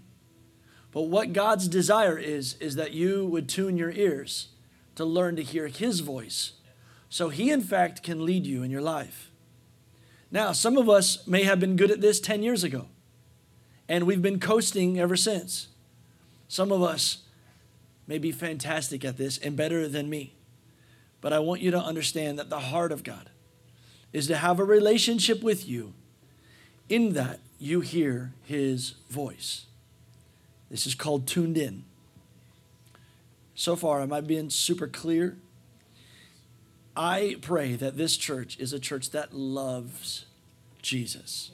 But 0.93 1.09
what 1.09 1.33
God's 1.33 1.67
desire 1.67 2.17
is, 2.17 2.55
is 2.61 2.77
that 2.77 2.93
you 2.93 3.27
would 3.27 3.49
tune 3.49 3.77
your 3.77 3.91
ears 3.91 4.51
to 4.95 5.05
learn 5.05 5.35
to 5.35 5.43
hear 5.43 5.67
His 5.67 5.99
voice. 5.99 6.53
So 7.09 7.31
He, 7.31 7.51
in 7.51 7.63
fact, 7.63 8.05
can 8.05 8.25
lead 8.25 8.47
you 8.47 8.63
in 8.63 8.71
your 8.71 8.81
life. 8.81 9.33
Now, 10.31 10.53
some 10.53 10.79
of 10.79 10.89
us 10.89 11.27
may 11.27 11.43
have 11.43 11.59
been 11.59 11.75
good 11.75 11.91
at 11.91 12.01
this 12.01 12.21
10 12.21 12.45
years 12.45 12.63
ago, 12.63 12.87
and 13.89 14.05
we've 14.05 14.23
been 14.23 14.39
coasting 14.39 15.01
ever 15.01 15.17
since. 15.17 15.67
Some 16.53 16.71
of 16.71 16.83
us 16.83 17.17
may 18.07 18.19
be 18.19 18.31
fantastic 18.31 19.07
at 19.07 19.17
this 19.17 19.39
and 19.39 19.57
better 19.57 19.89
than 19.89 20.11
me. 20.11 20.35
But 21.23 21.33
I 21.33 21.39
want 21.39 21.63
you 21.63 21.71
to 21.71 21.79
understand 21.79 22.39
that 22.39 22.51
the 22.51 22.61
heart 22.61 22.93
of 22.93 23.03
God 23.03 23.31
is 24.13 24.27
to 24.27 24.37
have 24.37 24.61
a 24.61 24.65
relationship 24.65 25.43
with 25.43 25.67
you 25.67 25.95
in 26.91 27.15
that 27.15 27.41
you 27.59 27.81
hear 27.81 28.35
his 28.43 28.97
voice. 29.09 29.65
This 30.69 30.87
is 30.87 30.95
called 30.95 31.27
tuned 31.27 31.57
in. 31.57 31.85
So 33.55 33.75
far, 33.75 34.03
am 34.03 34.13
I 34.13 34.21
being 34.21 34.51
super 34.51 34.89
clear? 34.89 35.39
I 36.95 37.37
pray 37.41 37.77
that 37.77 37.97
this 37.97 38.19
church 38.19 38.59
is 38.59 38.75
a 38.75 38.79
church 38.79 39.09
that 39.13 39.33
loves 39.33 40.27
Jesus. 40.83 41.51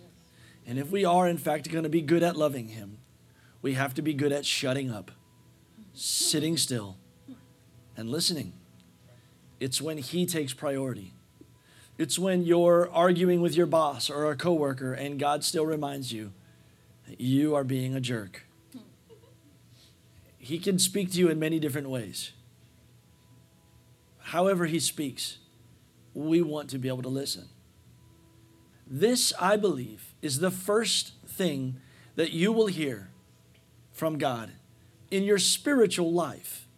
And 0.66 0.76
if 0.76 0.90
we 0.90 1.04
are, 1.04 1.28
in 1.28 1.38
fact, 1.38 1.70
going 1.70 1.84
to 1.84 1.88
be 1.88 2.02
good 2.02 2.24
at 2.24 2.36
loving 2.36 2.70
him, 2.70 2.98
we 3.62 3.74
have 3.74 3.94
to 3.94 4.02
be 4.02 4.14
good 4.14 4.32
at 4.32 4.46
shutting 4.46 4.90
up, 4.90 5.10
sitting 5.92 6.56
still, 6.56 6.96
and 7.96 8.08
listening. 8.08 8.52
It's 9.60 9.82
when 9.82 9.98
He 9.98 10.26
takes 10.26 10.52
priority. 10.52 11.14
It's 11.96 12.18
when 12.18 12.44
you're 12.44 12.88
arguing 12.92 13.40
with 13.40 13.56
your 13.56 13.66
boss 13.66 14.08
or 14.08 14.30
a 14.30 14.36
coworker 14.36 14.92
and 14.92 15.18
God 15.18 15.42
still 15.42 15.66
reminds 15.66 16.12
you 16.12 16.32
that 17.08 17.20
you 17.20 17.56
are 17.56 17.64
being 17.64 17.94
a 17.96 18.00
jerk. 18.00 18.46
He 20.38 20.60
can 20.60 20.78
speak 20.78 21.10
to 21.12 21.18
you 21.18 21.28
in 21.28 21.40
many 21.40 21.58
different 21.58 21.90
ways. 21.90 22.32
However, 24.18 24.66
He 24.66 24.78
speaks, 24.78 25.38
we 26.14 26.40
want 26.40 26.70
to 26.70 26.78
be 26.78 26.88
able 26.88 27.02
to 27.02 27.08
listen. 27.08 27.48
This, 28.86 29.32
I 29.40 29.56
believe, 29.56 30.14
is 30.22 30.38
the 30.38 30.50
first 30.50 31.12
thing 31.26 31.80
that 32.14 32.30
you 32.32 32.52
will 32.52 32.68
hear 32.68 33.10
from 33.98 34.16
God 34.16 34.52
in 35.10 35.24
your 35.24 35.38
spiritual 35.38 36.12
life. 36.12 36.68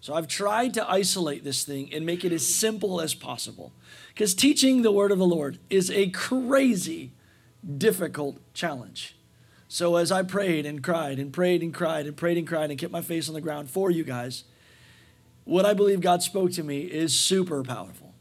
So 0.00 0.14
I've 0.14 0.28
tried 0.28 0.74
to 0.74 0.90
isolate 0.90 1.42
this 1.42 1.64
thing 1.64 1.92
and 1.92 2.06
make 2.06 2.24
it 2.24 2.32
as 2.32 2.46
simple 2.46 3.00
as 3.00 3.14
possible. 3.14 3.72
Because 4.08 4.34
teaching 4.34 4.82
the 4.82 4.92
word 4.92 5.10
of 5.10 5.18
the 5.18 5.26
Lord 5.26 5.58
is 5.68 5.90
a 5.90 6.10
crazy, 6.10 7.12
difficult 7.78 8.38
challenge. 8.54 9.16
So 9.68 9.96
as 9.96 10.10
I 10.10 10.22
prayed 10.22 10.66
and 10.66 10.82
cried 10.82 11.18
and 11.18 11.32
prayed 11.32 11.62
and 11.62 11.72
cried 11.72 12.06
and 12.06 12.16
prayed 12.16 12.38
and 12.38 12.46
cried 12.46 12.70
and 12.70 12.78
kept 12.78 12.92
my 12.92 13.02
face 13.02 13.28
on 13.28 13.34
the 13.34 13.40
ground 13.40 13.70
for 13.70 13.90
you 13.90 14.04
guys, 14.04 14.44
what 15.44 15.64
I 15.64 15.74
believe 15.74 16.00
God 16.00 16.22
spoke 16.22 16.52
to 16.52 16.62
me 16.62 16.80
is 16.80 17.18
super 17.18 17.62
powerful. 17.62 18.14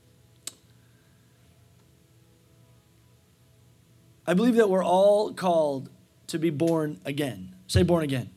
I 4.28 4.34
believe 4.34 4.56
that 4.56 4.70
we're 4.70 4.84
all 4.84 5.34
called 5.34 5.90
to 6.28 6.38
be 6.38 6.52
born 6.52 7.02
again. 7.04 7.56
Say 7.70 7.84
born 7.84 8.04
again. 8.04 8.32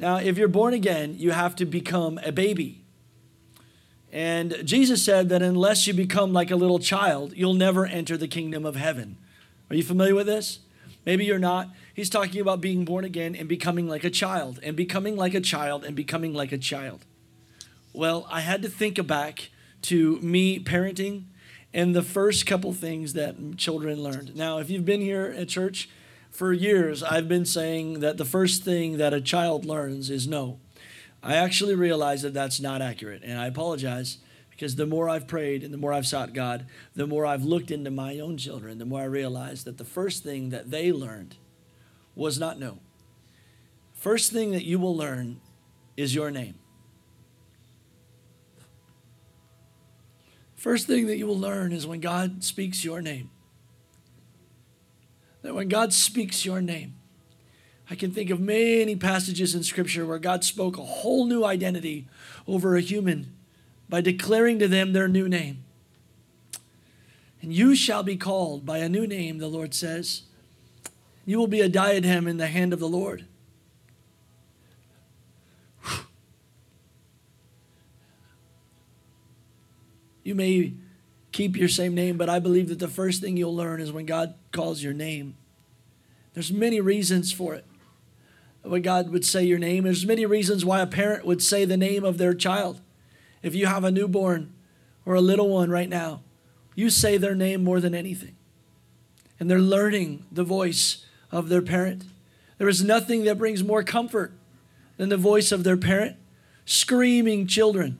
Now, 0.00 0.18
if 0.18 0.38
you're 0.38 0.46
born 0.46 0.74
again, 0.74 1.16
you 1.18 1.32
have 1.32 1.56
to 1.56 1.66
become 1.66 2.20
a 2.22 2.30
baby. 2.30 2.84
And 4.12 4.58
Jesus 4.64 5.04
said 5.04 5.28
that 5.30 5.42
unless 5.42 5.88
you 5.88 5.92
become 5.92 6.32
like 6.32 6.52
a 6.52 6.56
little 6.56 6.78
child, 6.78 7.32
you'll 7.34 7.54
never 7.54 7.84
enter 7.84 8.16
the 8.16 8.28
kingdom 8.28 8.64
of 8.64 8.76
heaven. 8.76 9.18
Are 9.68 9.74
you 9.74 9.82
familiar 9.82 10.14
with 10.14 10.26
this? 10.26 10.60
Maybe 11.04 11.24
you're 11.24 11.40
not. 11.40 11.70
He's 11.94 12.08
talking 12.08 12.40
about 12.40 12.60
being 12.60 12.84
born 12.84 13.04
again 13.04 13.34
and 13.34 13.48
becoming 13.48 13.88
like 13.88 14.04
a 14.04 14.10
child, 14.10 14.60
and 14.62 14.76
becoming 14.76 15.16
like 15.16 15.34
a 15.34 15.40
child, 15.40 15.84
and 15.84 15.96
becoming 15.96 16.32
like 16.32 16.52
a 16.52 16.58
child. 16.58 17.04
Well, 17.92 18.28
I 18.30 18.40
had 18.40 18.62
to 18.62 18.68
think 18.68 19.04
back 19.08 19.50
to 19.82 20.20
me 20.20 20.60
parenting 20.60 21.24
and 21.74 21.92
the 21.92 22.02
first 22.02 22.46
couple 22.46 22.72
things 22.72 23.14
that 23.14 23.56
children 23.56 24.00
learned. 24.00 24.36
Now, 24.36 24.58
if 24.58 24.70
you've 24.70 24.84
been 24.84 25.00
here 25.00 25.34
at 25.36 25.48
church 25.48 25.88
for 26.36 26.52
years, 26.52 27.02
I've 27.02 27.28
been 27.28 27.46
saying 27.46 28.00
that 28.00 28.18
the 28.18 28.24
first 28.24 28.62
thing 28.62 28.98
that 28.98 29.14
a 29.14 29.20
child 29.20 29.64
learns 29.64 30.10
is 30.10 30.28
no. 30.28 30.60
I 31.22 31.34
actually 31.34 31.74
realized 31.74 32.24
that 32.24 32.34
that's 32.34 32.60
not 32.60 32.82
accurate, 32.82 33.22
and 33.24 33.38
I 33.38 33.46
apologize 33.46 34.18
because 34.50 34.76
the 34.76 34.86
more 34.86 35.08
I've 35.08 35.26
prayed 35.26 35.64
and 35.64 35.72
the 35.72 35.78
more 35.78 35.92
I've 35.92 36.06
sought 36.06 36.34
God, 36.34 36.66
the 36.94 37.06
more 37.06 37.24
I've 37.24 37.44
looked 37.44 37.70
into 37.70 37.90
my 37.90 38.18
own 38.18 38.36
children, 38.36 38.78
the 38.78 38.84
more 38.84 39.00
I 39.00 39.06
realized 39.06 39.64
that 39.64 39.78
the 39.78 39.84
first 39.84 40.22
thing 40.22 40.50
that 40.50 40.70
they 40.70 40.92
learned 40.92 41.36
was 42.14 42.38
not 42.38 42.58
no. 42.58 42.78
First 43.94 44.30
thing 44.30 44.52
that 44.52 44.64
you 44.64 44.78
will 44.78 44.96
learn 44.96 45.40
is 45.96 46.14
your 46.14 46.30
name. 46.30 46.54
First 50.54 50.86
thing 50.86 51.06
that 51.06 51.16
you 51.16 51.26
will 51.26 51.38
learn 51.38 51.72
is 51.72 51.86
when 51.86 52.00
God 52.00 52.44
speaks 52.44 52.84
your 52.84 53.00
name. 53.00 53.30
That 55.46 55.54
when 55.54 55.68
God 55.68 55.92
speaks 55.92 56.44
your 56.44 56.60
name, 56.60 56.96
I 57.88 57.94
can 57.94 58.10
think 58.10 58.30
of 58.30 58.40
many 58.40 58.96
passages 58.96 59.54
in 59.54 59.62
Scripture 59.62 60.04
where 60.04 60.18
God 60.18 60.42
spoke 60.42 60.76
a 60.76 60.82
whole 60.82 61.24
new 61.24 61.44
identity 61.44 62.08
over 62.48 62.74
a 62.74 62.80
human 62.80 63.32
by 63.88 64.00
declaring 64.00 64.58
to 64.58 64.66
them 64.66 64.92
their 64.92 65.06
new 65.06 65.28
name. 65.28 65.62
And 67.40 67.52
you 67.52 67.76
shall 67.76 68.02
be 68.02 68.16
called 68.16 68.66
by 68.66 68.78
a 68.78 68.88
new 68.88 69.06
name, 69.06 69.38
the 69.38 69.46
Lord 69.46 69.72
says. 69.72 70.22
You 71.24 71.38
will 71.38 71.46
be 71.46 71.60
a 71.60 71.68
diadem 71.68 72.26
in 72.26 72.38
the 72.38 72.48
hand 72.48 72.72
of 72.72 72.80
the 72.80 72.88
Lord. 72.88 73.24
You 80.24 80.34
may 80.34 80.72
keep 81.36 81.54
your 81.54 81.68
same 81.68 81.94
name, 81.94 82.16
but 82.16 82.30
I 82.30 82.38
believe 82.38 82.70
that 82.70 82.78
the 82.78 82.88
first 82.88 83.20
thing 83.20 83.36
you'll 83.36 83.54
learn 83.54 83.78
is 83.78 83.92
when 83.92 84.06
God 84.06 84.34
calls 84.52 84.82
your 84.82 84.94
name. 84.94 85.36
There's 86.32 86.50
many 86.50 86.80
reasons 86.80 87.30
for 87.30 87.54
it. 87.54 87.66
When 88.62 88.80
God 88.80 89.10
would 89.10 89.24
say 89.24 89.44
your 89.44 89.58
name, 89.58 89.84
there's 89.84 90.06
many 90.06 90.24
reasons 90.24 90.64
why 90.64 90.80
a 90.80 90.86
parent 90.86 91.26
would 91.26 91.42
say 91.42 91.66
the 91.66 91.76
name 91.76 92.04
of 92.04 92.16
their 92.16 92.32
child. 92.32 92.80
If 93.42 93.54
you 93.54 93.66
have 93.66 93.84
a 93.84 93.90
newborn 93.90 94.54
or 95.04 95.14
a 95.14 95.20
little 95.20 95.50
one 95.50 95.68
right 95.68 95.90
now, 95.90 96.22
you 96.74 96.88
say 96.88 97.18
their 97.18 97.34
name 97.34 97.62
more 97.62 97.80
than 97.80 97.94
anything. 97.94 98.34
And 99.38 99.50
they're 99.50 99.58
learning 99.58 100.24
the 100.32 100.42
voice 100.42 101.04
of 101.30 101.50
their 101.50 101.62
parent. 101.62 102.04
There 102.56 102.68
is 102.68 102.82
nothing 102.82 103.24
that 103.24 103.36
brings 103.36 103.62
more 103.62 103.82
comfort 103.82 104.32
than 104.96 105.10
the 105.10 105.18
voice 105.18 105.52
of 105.52 105.64
their 105.64 105.76
parent. 105.76 106.16
Screaming 106.64 107.46
children 107.46 107.98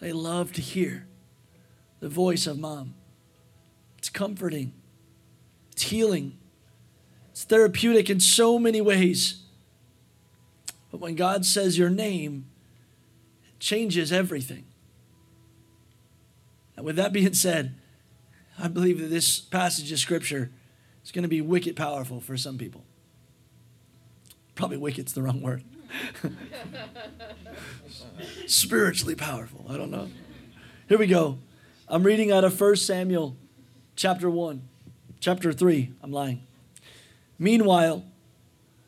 they 0.00 0.12
love 0.12 0.52
to 0.52 0.60
hear 0.60 1.06
the 2.00 2.08
voice 2.08 2.46
of 2.46 2.58
mom. 2.58 2.94
It's 3.98 4.08
comforting, 4.08 4.72
it's 5.72 5.82
healing, 5.82 6.38
it's 7.30 7.44
therapeutic 7.44 8.10
in 8.10 8.18
so 8.18 8.58
many 8.58 8.80
ways. 8.80 9.42
But 10.90 11.00
when 11.00 11.14
God 11.14 11.46
says 11.46 11.78
your 11.78 11.90
name, 11.90 12.46
it 13.44 13.60
changes 13.60 14.12
everything. 14.12 14.64
And 16.76 16.84
with 16.84 16.96
that 16.96 17.12
being 17.12 17.34
said, 17.34 17.74
I 18.58 18.68
believe 18.68 19.00
that 19.00 19.08
this 19.08 19.38
passage 19.38 19.92
of 19.92 19.98
scripture 19.98 20.50
is 21.04 21.12
going 21.12 21.22
to 21.22 21.28
be 21.28 21.40
wicked 21.40 21.76
powerful 21.76 22.20
for 22.20 22.36
some 22.36 22.58
people. 22.58 22.84
Probably 24.54 24.76
wicked's 24.76 25.12
the 25.12 25.22
wrong 25.22 25.40
word. 25.40 25.62
Spiritually 28.46 29.14
powerful. 29.14 29.64
I 29.68 29.76
don't 29.76 29.90
know. 29.90 30.08
Here 30.88 30.98
we 30.98 31.06
go. 31.06 31.38
I'm 31.92 32.04
reading 32.04 32.30
out 32.30 32.44
of 32.44 32.60
1 32.60 32.76
Samuel 32.76 33.36
chapter 33.96 34.30
1, 34.30 34.62
chapter 35.18 35.52
3. 35.52 35.92
I'm 36.04 36.12
lying. 36.12 36.46
Meanwhile, 37.36 38.04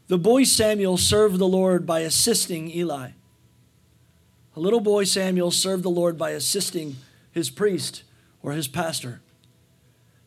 the 0.06 0.18
boy 0.18 0.44
Samuel 0.44 0.97
served 0.97 1.40
the 1.40 1.49
Lord 1.49 1.85
by 1.85 2.00
assisting 2.00 2.71
Eli. 2.71 3.09
A 4.54 4.61
little 4.61 4.78
boy 4.78 5.02
Samuel 5.02 5.50
served 5.50 5.82
the 5.82 5.90
Lord 5.90 6.16
by 6.16 6.30
assisting 6.30 6.94
his 7.32 7.50
priest 7.50 8.04
or 8.40 8.52
his 8.52 8.68
pastor. 8.68 9.21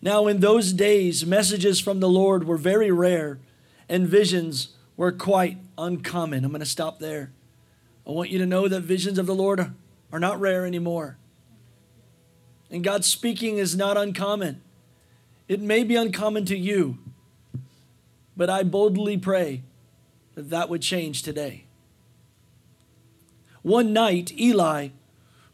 Now, 0.01 0.27
in 0.27 0.41
those 0.41 0.73
days, 0.73 1.25
messages 1.25 1.79
from 1.79 2.01
the 2.01 2.09
Lord 2.09 2.45
were 2.45 2.57
very 2.57 2.91
rare, 2.91 3.39
and 3.87 4.05
visions 4.05 4.75
were 4.97 5.13
quite 5.13 5.59
uncommon. 5.77 6.43
I'm 6.43 6.51
going 6.51 6.59
to 6.59 6.65
stop 6.65 6.99
there. 6.99 7.31
I 8.05 8.11
want 8.11 8.31
you 8.31 8.39
to 8.39 8.45
know 8.45 8.67
that 8.67 8.81
visions 8.81 9.17
of 9.17 9.27
the 9.27 9.33
Lord 9.33 9.71
are 10.11 10.19
not 10.19 10.41
rare 10.41 10.65
anymore. 10.65 11.15
And 12.69 12.83
God's 12.83 13.07
speaking 13.07 13.57
is 13.57 13.75
not 13.75 13.97
uncommon. 13.97 14.61
It 15.47 15.61
may 15.61 15.83
be 15.83 15.95
uncommon 15.95 16.45
to 16.45 16.57
you, 16.57 16.97
but 18.35 18.49
I 18.49 18.63
boldly 18.63 19.17
pray 19.17 19.61
that 20.33 20.49
that 20.49 20.69
would 20.69 20.81
change 20.81 21.21
today. 21.21 21.65
One 23.61 23.93
night, 23.93 24.31
Eli, 24.37 24.89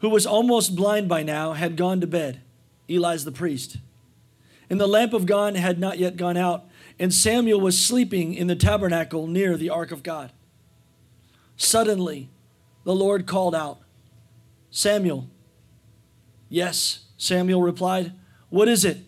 who 0.00 0.08
was 0.08 0.26
almost 0.26 0.74
blind 0.74 1.08
by 1.08 1.22
now, 1.22 1.52
had 1.52 1.76
gone 1.76 2.00
to 2.00 2.06
bed. 2.06 2.40
Eli's 2.88 3.24
the 3.24 3.32
priest. 3.32 3.76
And 4.68 4.80
the 4.80 4.86
lamp 4.86 5.12
of 5.12 5.26
God 5.26 5.56
had 5.56 5.78
not 5.78 5.98
yet 5.98 6.16
gone 6.16 6.36
out, 6.36 6.64
and 6.98 7.12
Samuel 7.12 7.60
was 7.60 7.78
sleeping 7.78 8.34
in 8.34 8.46
the 8.46 8.56
tabernacle 8.56 9.26
near 9.26 9.56
the 9.56 9.70
ark 9.70 9.92
of 9.92 10.02
God. 10.02 10.32
Suddenly, 11.56 12.30
the 12.84 12.94
Lord 12.94 13.26
called 13.26 13.54
out, 13.54 13.80
Samuel. 14.70 15.28
Yes, 16.52 17.06
Samuel 17.16 17.62
replied. 17.62 18.12
What 18.50 18.68
is 18.68 18.84
it? 18.84 18.98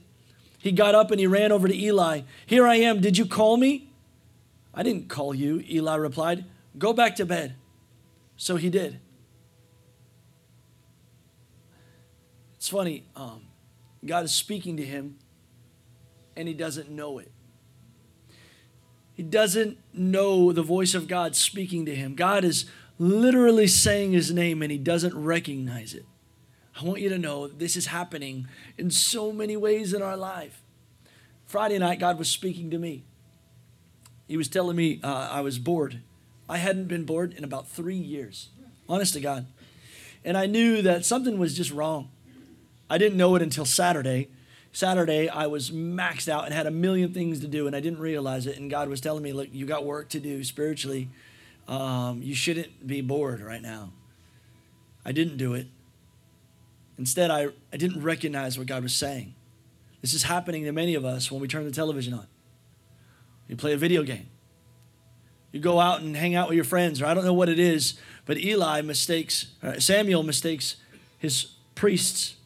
He 0.57 0.73
got 0.73 0.95
up 0.95 1.11
and 1.11 1.21
he 1.21 1.27
ran 1.27 1.53
over 1.53 1.69
to 1.69 1.77
Eli. 1.77 2.23
Here 2.47 2.67
I 2.67 2.77
am. 2.77 3.03
Did 3.03 3.19
you 3.19 3.27
call 3.27 3.59
me? 3.59 3.91
I 4.73 4.83
didn't 4.83 5.11
call 5.11 5.35
you, 5.35 5.63
Eli 5.69 5.95
replied. 5.97 6.47
Go 6.79 6.95
back 6.95 7.17
to 7.17 7.27
bed. 7.27 7.55
So 8.39 8.57
he 8.57 8.71
did. 8.71 8.99
It's 12.55 12.71
funny. 12.71 13.05
Um, 13.15 13.43
God 14.07 14.25
is 14.25 14.33
speaking 14.33 14.79
to 14.79 14.83
him 14.83 15.19
and 16.35 16.49
he 16.49 16.55
doesn't 16.55 16.89
know 16.89 17.19
it. 17.19 17.31
He 19.13 19.23
doesn't 19.23 19.77
know 19.93 20.51
the 20.51 20.63
voice 20.63 20.95
of 20.95 21.09
God 21.09 21.37
speaking 21.37 21.85
to 21.85 21.95
him. 21.95 22.15
God 22.15 22.43
is 22.43 22.65
literally 22.99 23.67
saying 23.67 24.13
his 24.13 24.33
name 24.33 24.63
and 24.63 24.73
he 24.73 24.79
doesn't 24.79 25.15
recognize 25.15 25.93
it. 25.93 26.07
I 26.81 26.85
want 26.85 27.01
you 27.01 27.09
to 27.11 27.19
know 27.19 27.47
this 27.47 27.77
is 27.77 27.87
happening 27.87 28.49
in 28.77 28.91
so 28.91 29.33
many 29.33 29.57
ways 29.57 29.95
in 29.95 30.03
our 30.03 30.17
life. 30.17 30.61
Friday 31.47 31.79
night, 31.79 32.01
God 32.01 32.19
was 32.19 32.29
speaking 32.29 32.71
to 32.71 32.79
me. 32.79 33.05
He 34.27 34.37
was 34.37 34.49
telling 34.49 34.77
me 34.77 35.01
uh, 35.03 35.29
I 35.31 35.41
was 35.41 35.59
bored. 35.59 36.01
I 36.49 36.59
hadn't 36.59 36.89
been 36.89 37.05
bored 37.05 37.33
in 37.35 37.45
about 37.45 37.69
three 37.69 37.97
years, 37.97 38.49
honest 38.89 39.15
to 39.15 39.21
God. 39.21 39.47
And 40.25 40.37
I 40.37 40.47
knew 40.47 40.83
that 40.83 41.05
something 41.05 41.39
was 41.39 41.55
just 41.57 41.71
wrong. 41.71 42.11
I 42.89 42.99
didn't 42.99 43.19
know 43.19 43.35
it 43.37 43.43
until 43.43 43.65
Saturday. 43.65 44.29
Saturday, 44.73 45.29
I 45.29 45.47
was 45.47 45.71
maxed 45.71 46.29
out 46.29 46.45
and 46.45 46.53
had 46.53 46.67
a 46.67 46.71
million 46.71 47.15
things 47.15 47.41
to 47.41 47.47
do, 47.47 47.67
and 47.67 47.77
I 47.77 47.81
didn't 47.81 48.01
realize 48.01 48.47
it. 48.47 48.59
And 48.59 48.71
God 48.71 48.89
was 48.89 49.01
telling 49.01 49.23
me, 49.23 49.33
Look, 49.33 49.49
you 49.53 49.67
got 49.67 49.85
work 49.85 50.09
to 50.11 50.21
do 50.21 50.43
spiritually. 50.43 51.09
Um, 51.69 52.21
you 52.23 52.35
shouldn't 52.35 52.87
be 52.87 53.01
bored 53.01 53.41
right 53.41 53.63
now. 53.63 53.93
I 55.05 55.13
didn't 55.13 55.37
do 55.37 55.55
it. 55.55 55.69
Instead, 56.99 57.31
I, 57.31 57.49
I 57.73 57.77
didn't 57.77 58.03
recognize 58.03 58.57
what 58.57 58.67
God 58.67 58.83
was 58.83 58.95
saying. 58.95 59.35
This 60.01 60.15
is 60.15 60.25
happening 60.25 60.65
to 60.65 60.73
many 60.73 60.95
of 60.95 61.05
us 61.05 61.31
when 61.31 61.41
we 61.41 61.49
turn 61.49 61.65
the 61.65 61.71
television 61.71 62.15
on. 62.15 62.27
You 63.49 63.57
play 63.57 63.73
a 63.73 63.77
video 63.77 64.03
game. 64.03 64.29
You 65.51 65.61
go 65.61 65.79
out 65.81 66.01
and 66.01 66.17
hang 66.17 66.35
out 66.35 66.49
with 66.49 66.57
your 66.57 66.65
friends, 66.65 67.01
or 67.01 67.07
I 67.07 67.15
don't 67.15 67.25
know 67.25 67.33
what 67.33 67.49
it 67.49 67.59
is, 67.59 67.95
but 68.27 68.39
Eli 68.39 68.81
mistakes, 68.81 69.47
uh, 69.63 69.79
Samuel 69.79 70.23
mistakes 70.23 70.77
his 71.19 71.53
priests 71.75 72.37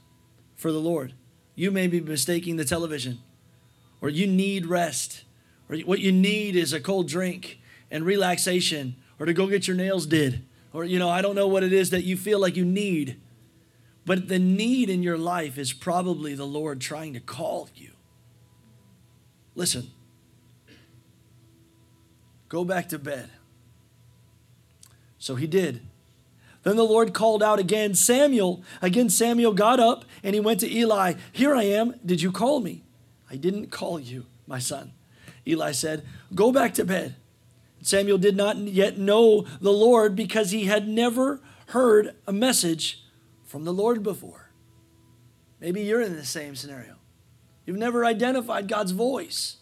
for 0.56 0.70
the 0.70 0.80
Lord. 0.80 1.14
You 1.54 1.70
may 1.70 1.86
be 1.86 2.00
mistaking 2.00 2.56
the 2.56 2.64
television, 2.64 3.18
or 4.00 4.08
you 4.08 4.26
need 4.26 4.66
rest, 4.66 5.24
or 5.68 5.76
what 5.78 6.00
you 6.00 6.12
need 6.12 6.54
is 6.54 6.72
a 6.72 6.80
cold 6.80 7.08
drink 7.08 7.60
and 7.90 8.04
relaxation, 8.04 8.96
or 9.18 9.26
to 9.26 9.32
go 9.32 9.46
get 9.46 9.66
your 9.66 9.76
nails 9.76 10.06
did, 10.06 10.44
or, 10.72 10.84
you 10.84 10.98
know, 10.98 11.08
I 11.08 11.22
don't 11.22 11.34
know 11.34 11.48
what 11.48 11.64
it 11.64 11.72
is 11.72 11.90
that 11.90 12.04
you 12.04 12.16
feel 12.16 12.38
like 12.38 12.56
you 12.56 12.64
need. 12.64 13.18
But 14.08 14.28
the 14.28 14.38
need 14.38 14.88
in 14.88 15.02
your 15.02 15.18
life 15.18 15.58
is 15.58 15.74
probably 15.74 16.34
the 16.34 16.46
Lord 16.46 16.80
trying 16.80 17.12
to 17.12 17.20
call 17.20 17.68
you. 17.74 17.90
Listen, 19.54 19.90
go 22.48 22.64
back 22.64 22.88
to 22.88 22.98
bed. 22.98 23.28
So 25.18 25.34
he 25.34 25.46
did. 25.46 25.82
Then 26.62 26.76
the 26.76 26.84
Lord 26.84 27.12
called 27.12 27.42
out 27.42 27.58
again, 27.58 27.94
Samuel. 27.94 28.62
Again, 28.80 29.10
Samuel 29.10 29.52
got 29.52 29.78
up 29.78 30.06
and 30.22 30.32
he 30.32 30.40
went 30.40 30.60
to 30.60 30.74
Eli. 30.74 31.12
Here 31.30 31.54
I 31.54 31.64
am. 31.64 31.94
Did 32.02 32.22
you 32.22 32.32
call 32.32 32.60
me? 32.60 32.84
I 33.30 33.36
didn't 33.36 33.66
call 33.66 34.00
you, 34.00 34.24
my 34.46 34.58
son. 34.58 34.92
Eli 35.46 35.72
said, 35.72 36.02
Go 36.34 36.50
back 36.50 36.72
to 36.74 36.84
bed. 36.86 37.16
Samuel 37.82 38.16
did 38.16 38.38
not 38.38 38.56
yet 38.56 38.96
know 38.96 39.44
the 39.60 39.70
Lord 39.70 40.16
because 40.16 40.50
he 40.50 40.64
had 40.64 40.88
never 40.88 41.42
heard 41.66 42.16
a 42.26 42.32
message 42.32 43.04
from 43.48 43.64
the 43.64 43.72
Lord 43.72 44.02
before. 44.02 44.50
Maybe 45.58 45.80
you're 45.80 46.02
in 46.02 46.14
the 46.14 46.24
same 46.24 46.54
scenario. 46.54 46.96
You've 47.66 47.78
never 47.78 48.04
identified 48.04 48.68
God's 48.68 48.92
voice. 48.92 49.56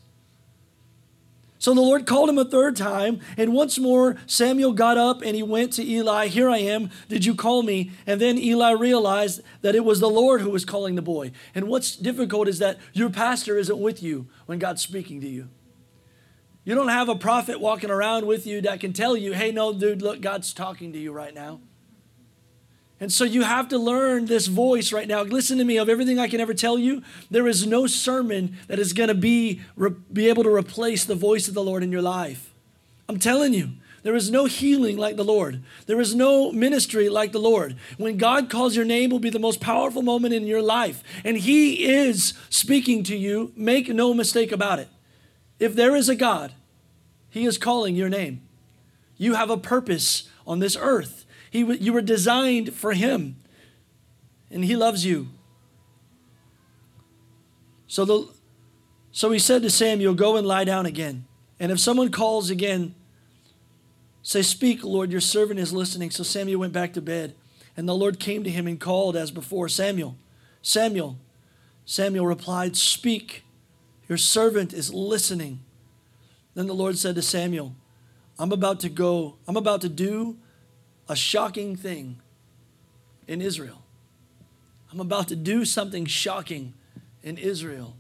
So 1.59 1.73
the 1.73 1.81
Lord 1.81 2.07
called 2.07 2.29
him 2.29 2.37
a 2.37 2.45
third 2.45 2.77
time, 2.77 3.21
and 3.37 3.55
once 3.55 3.79
more 3.79 4.17
Samuel 4.27 4.73
got 4.73 4.99
up 4.99 5.23
and 5.23 5.35
he 5.35 5.43
went 5.43 5.73
to 5.75 5.85
Eli, 5.85 6.27
Here 6.27 6.51
I 6.51 6.59
am, 6.59 6.91
did 7.09 7.25
you 7.25 7.35
call 7.35 7.63
me? 7.63 7.93
And 8.07 8.21
then 8.21 8.39
Eli 8.39 8.73
realized 8.73 9.41
that 9.63 9.75
it 9.75 9.85
was 9.85 10.01
the 10.01 10.11
Lord 10.11 10.43
who 10.43 10.51
was 10.51 10.65
calling 10.65 10.97
the 10.97 11.03
boy. 11.03 11.33
And 11.55 11.67
what's 11.67 11.97
difficult 11.97 12.47
is 12.47 12.59
that 12.59 12.79
your 12.93 13.09
pastor 13.09 13.57
isn't 13.57 13.79
with 13.79 14.03
you 14.03 14.27
when 14.45 14.59
God's 14.59 14.83
speaking 14.83 15.21
to 15.23 15.29
you. 15.29 15.49
You 16.65 16.75
don't 16.75 16.89
have 16.89 17.09
a 17.09 17.17
prophet 17.17 17.61
walking 17.61 17.91
around 17.91 18.27
with 18.27 18.47
you 18.47 18.61
that 18.63 18.81
can 18.81 18.93
tell 18.93 19.17
you, 19.17 19.33
hey, 19.33 19.53
no, 19.53 19.73
dude, 19.73 20.03
look, 20.03 20.21
God's 20.21 20.53
talking 20.53 20.93
to 20.93 20.99
you 20.99 21.13
right 21.13 21.33
now. 21.33 21.61
And 22.99 23.13
so 23.13 23.25
you 23.25 23.43
have 23.43 23.69
to 23.69 23.79
learn 23.79 24.25
this 24.25 24.47
voice 24.47 24.93
right 24.93 25.07
now. 25.07 25.23
Listen 25.23 25.59
to 25.59 25.65
me, 25.65 25.77
of 25.77 25.89
everything 25.89 26.19
I 26.19 26.29
can 26.29 26.41
ever 26.41 26.55
tell 26.55 26.79
you, 26.79 27.03
there 27.31 27.47
is 27.47 27.67
no 27.67 27.87
sermon 27.87 28.57
that 28.69 28.79
is 28.79 28.95
going 28.95 29.09
to 29.09 29.15
be, 29.15 29.61
re, 29.77 29.91
be 30.11 30.29
able 30.29 30.45
to 30.45 30.55
replace 30.55 31.05
the 31.05 31.15
voice 31.15 31.47
of 31.47 31.55
the 31.55 31.63
Lord 31.63 31.83
in 31.83 31.93
your 31.93 32.03
life. 32.03 32.55
I'm 33.09 33.19
telling 33.19 33.53
you, 33.53 33.71
there 34.03 34.15
is 34.15 34.31
no 34.31 34.47
healing 34.47 34.97
like 34.97 35.17
the 35.17 35.25
Lord. 35.25 35.63
There 35.87 36.01
is 36.01 36.15
no 36.15 36.53
ministry 36.53 37.09
like 37.09 37.33
the 37.33 37.41
Lord. 37.41 37.77
When 37.99 38.17
God 38.17 38.49
calls 38.49 38.77
your 38.77 38.85
name 38.85 39.11
will 39.11 39.19
be 39.19 39.31
the 39.31 39.39
most 39.39 39.61
powerful 39.61 40.01
moment 40.01 40.33
in 40.33 40.47
your 40.47 40.63
life. 40.63 41.03
And 41.25 41.37
He 41.37 41.85
is 41.85 42.33
speaking 42.49 43.03
to 43.03 43.17
you. 43.17 43.53
Make 43.57 43.89
no 43.89 44.15
mistake 44.15 44.53
about 44.53 44.79
it. 44.79 44.89
If 45.59 45.75
there 45.75 45.97
is 45.97 46.09
a 46.09 46.15
God, 46.15 46.55
He 47.29 47.45
is 47.47 47.59
calling 47.59 47.97
your 47.97 48.09
name. 48.09 48.43
You 49.19 49.35
have 49.35 49.51
a 49.51 49.57
purpose 49.57 50.29
on 50.47 50.61
this 50.61 50.77
earth. 50.81 51.26
He, 51.57 51.77
you 51.77 51.95
were 51.95 52.03
designed 52.03 52.75
for 52.75 52.93
Him, 52.93 53.37
and 54.51 54.63
He 54.63 54.77
loves 54.77 55.07
you. 55.07 55.29
So, 57.87 58.05
the, 58.05 58.29
so 59.11 59.31
He 59.31 59.39
said 59.39 59.63
to 59.63 59.71
Samuel, 59.71 60.13
Go 60.13 60.37
and 60.37 60.47
lie 60.47 60.65
down 60.65 60.85
again. 60.85 61.25
And 61.59 61.73
if 61.73 61.81
someone 61.81 62.11
calls 62.11 62.51
again, 62.51 62.95
say, 64.23 64.43
Speak, 64.43 64.85
Lord, 64.85 65.11
your 65.11 65.23
servant 65.23 65.59
is 65.59 65.73
listening. 65.73 66.11
So 66.11 66.23
Samuel 66.23 66.61
went 66.61 66.75
back 66.75 66.93
to 66.93 67.01
bed. 67.01 67.35
And 67.75 67.89
the 67.89 67.95
Lord 67.95 68.21
came 68.21 68.45
to 68.45 68.51
him 68.51 68.67
and 68.67 68.79
called 68.79 69.17
as 69.17 69.31
before, 69.31 69.69
Samuel, 69.69 70.17
Samuel. 70.61 71.17
Samuel 71.87 72.27
replied, 72.27 72.77
Speak, 72.77 73.45
your 74.09 74.19
servant 74.19 74.75
is 74.75 74.93
listening. 74.93 75.61
Then 76.55 76.67
the 76.67 76.75
Lord 76.75 76.99
said 76.99 77.15
to 77.15 77.23
Samuel, 77.23 77.75
I'm 78.39 78.53
about 78.53 78.81
to 78.81 78.89
go, 78.89 79.37
I'm 79.47 79.57
about 79.57 79.81
to 79.83 79.89
do 79.89 80.37
a 81.09 81.17
shocking 81.17 81.77
thing 81.77 82.21
in 83.27 83.41
Israel. 83.41 83.83
I'm 84.93 85.01
about 85.01 85.29
to 85.29 85.37
do 85.37 85.65
something 85.65 86.07
shocking 86.07 86.75
in 87.23 87.39
Israel. 87.39 87.97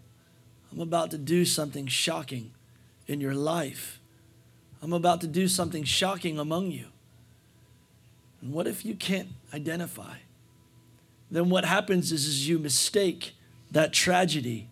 I'm 0.72 0.80
about 0.80 1.10
to 1.12 1.18
do 1.18 1.44
something 1.44 1.86
shocking 1.86 2.52
in 3.06 3.20
your 3.20 3.34
life. 3.34 4.00
I'm 4.82 4.92
about 4.92 5.20
to 5.22 5.26
do 5.26 5.48
something 5.48 5.84
shocking 5.84 6.38
among 6.38 6.70
you. 6.70 6.86
And 8.40 8.52
what 8.52 8.66
if 8.66 8.84
you 8.84 8.94
can't 8.94 9.28
identify? 9.52 10.16
Then 11.30 11.50
what 11.50 11.64
happens 11.64 12.12
is, 12.12 12.26
is 12.26 12.48
you 12.48 12.58
mistake 12.58 13.34
that 13.70 13.92
tragedy 13.92 14.68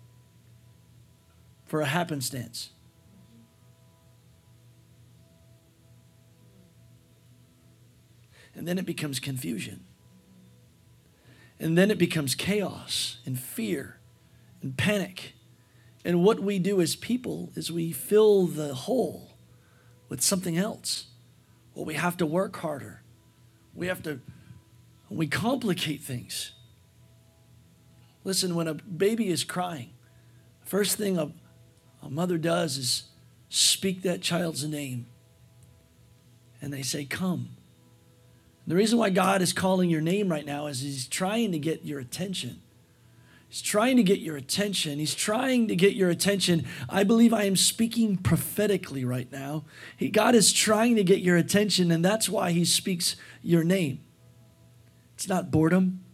for 1.67 1.81
a 1.81 1.87
happenstance. 1.87 2.71
And 8.55 8.69
then 8.69 8.79
it 8.79 8.87
becomes 8.87 9.21
confusion. 9.21 9.85
And 11.59 11.79
then 11.79 11.91
it 11.91 11.99
becomes 11.99 12.35
chaos 12.35 13.19
and 13.25 13.39
fear 13.39 14.01
and 14.63 14.77
panic. 14.77 15.35
And 16.05 16.23
what 16.23 16.41
we 16.41 16.59
do 16.59 16.81
as 16.81 16.97
people 16.97 17.51
is 17.55 17.71
we 17.71 17.93
fill 17.93 18.47
the 18.47 18.75
hole 18.75 19.37
with 20.09 20.21
something 20.21 20.59
else. 20.59 21.07
Well, 21.75 21.85
we 21.85 21.95
have 21.95 22.17
to 22.19 22.27
work 22.27 22.57
harder. 22.57 23.03
We 23.75 23.87
have 23.87 24.03
to, 24.05 24.21
we 25.09 25.27
complicate 25.27 26.03
things. 26.03 26.53
Listen, 28.23 28.55
when 28.55 28.69
a 28.69 28.75
baby 28.75 29.29
is 29.29 29.45
crying, 29.45 29.91
first 30.65 30.97
thing 30.97 31.19
a, 31.19 31.31
a 32.03 32.09
mother 32.09 32.39
does 32.39 32.77
is 32.79 33.05
speak 33.49 34.03
that 34.03 34.21
child's 34.23 34.65
name. 34.65 35.07
And 36.61 36.73
they 36.73 36.83
say, 36.83 37.05
Come. 37.05 37.51
The 38.67 38.75
reason 38.75 38.99
why 38.99 39.11
God 39.11 39.43
is 39.43 39.53
calling 39.53 39.91
your 39.91 40.01
name 40.01 40.29
right 40.29 40.47
now 40.47 40.67
is 40.67 40.81
He's 40.81 41.07
trying 41.07 41.53
to 41.53 41.59
get 41.59 41.85
your 41.85 42.01
attention. 42.01 42.61
He's 43.49 43.63
trying 43.63 43.97
to 43.99 44.03
get 44.03 44.19
your 44.19 44.37
attention. 44.37 44.99
He's 44.99 45.15
trying 45.15 45.69
to 45.69 45.77
get 45.77 45.95
your 45.95 46.11
attention. 46.11 46.67
I 46.89 47.05
believe 47.05 47.33
I 47.33 47.45
am 47.45 47.55
speaking 47.55 48.17
prophetically 48.17 49.05
right 49.05 49.31
now. 49.31 49.65
He, 49.97 50.09
God 50.09 50.35
is 50.35 50.53
trying 50.53 50.97
to 50.97 51.05
get 51.05 51.21
your 51.21 51.37
attention, 51.37 51.93
and 51.93 52.05
that's 52.05 52.29
why 52.29 52.51
He 52.51 52.65
speaks 52.65 53.15
your 53.43 53.63
name. 53.63 54.01
It's 55.15 55.29
not 55.29 55.51
boredom. 55.51 56.05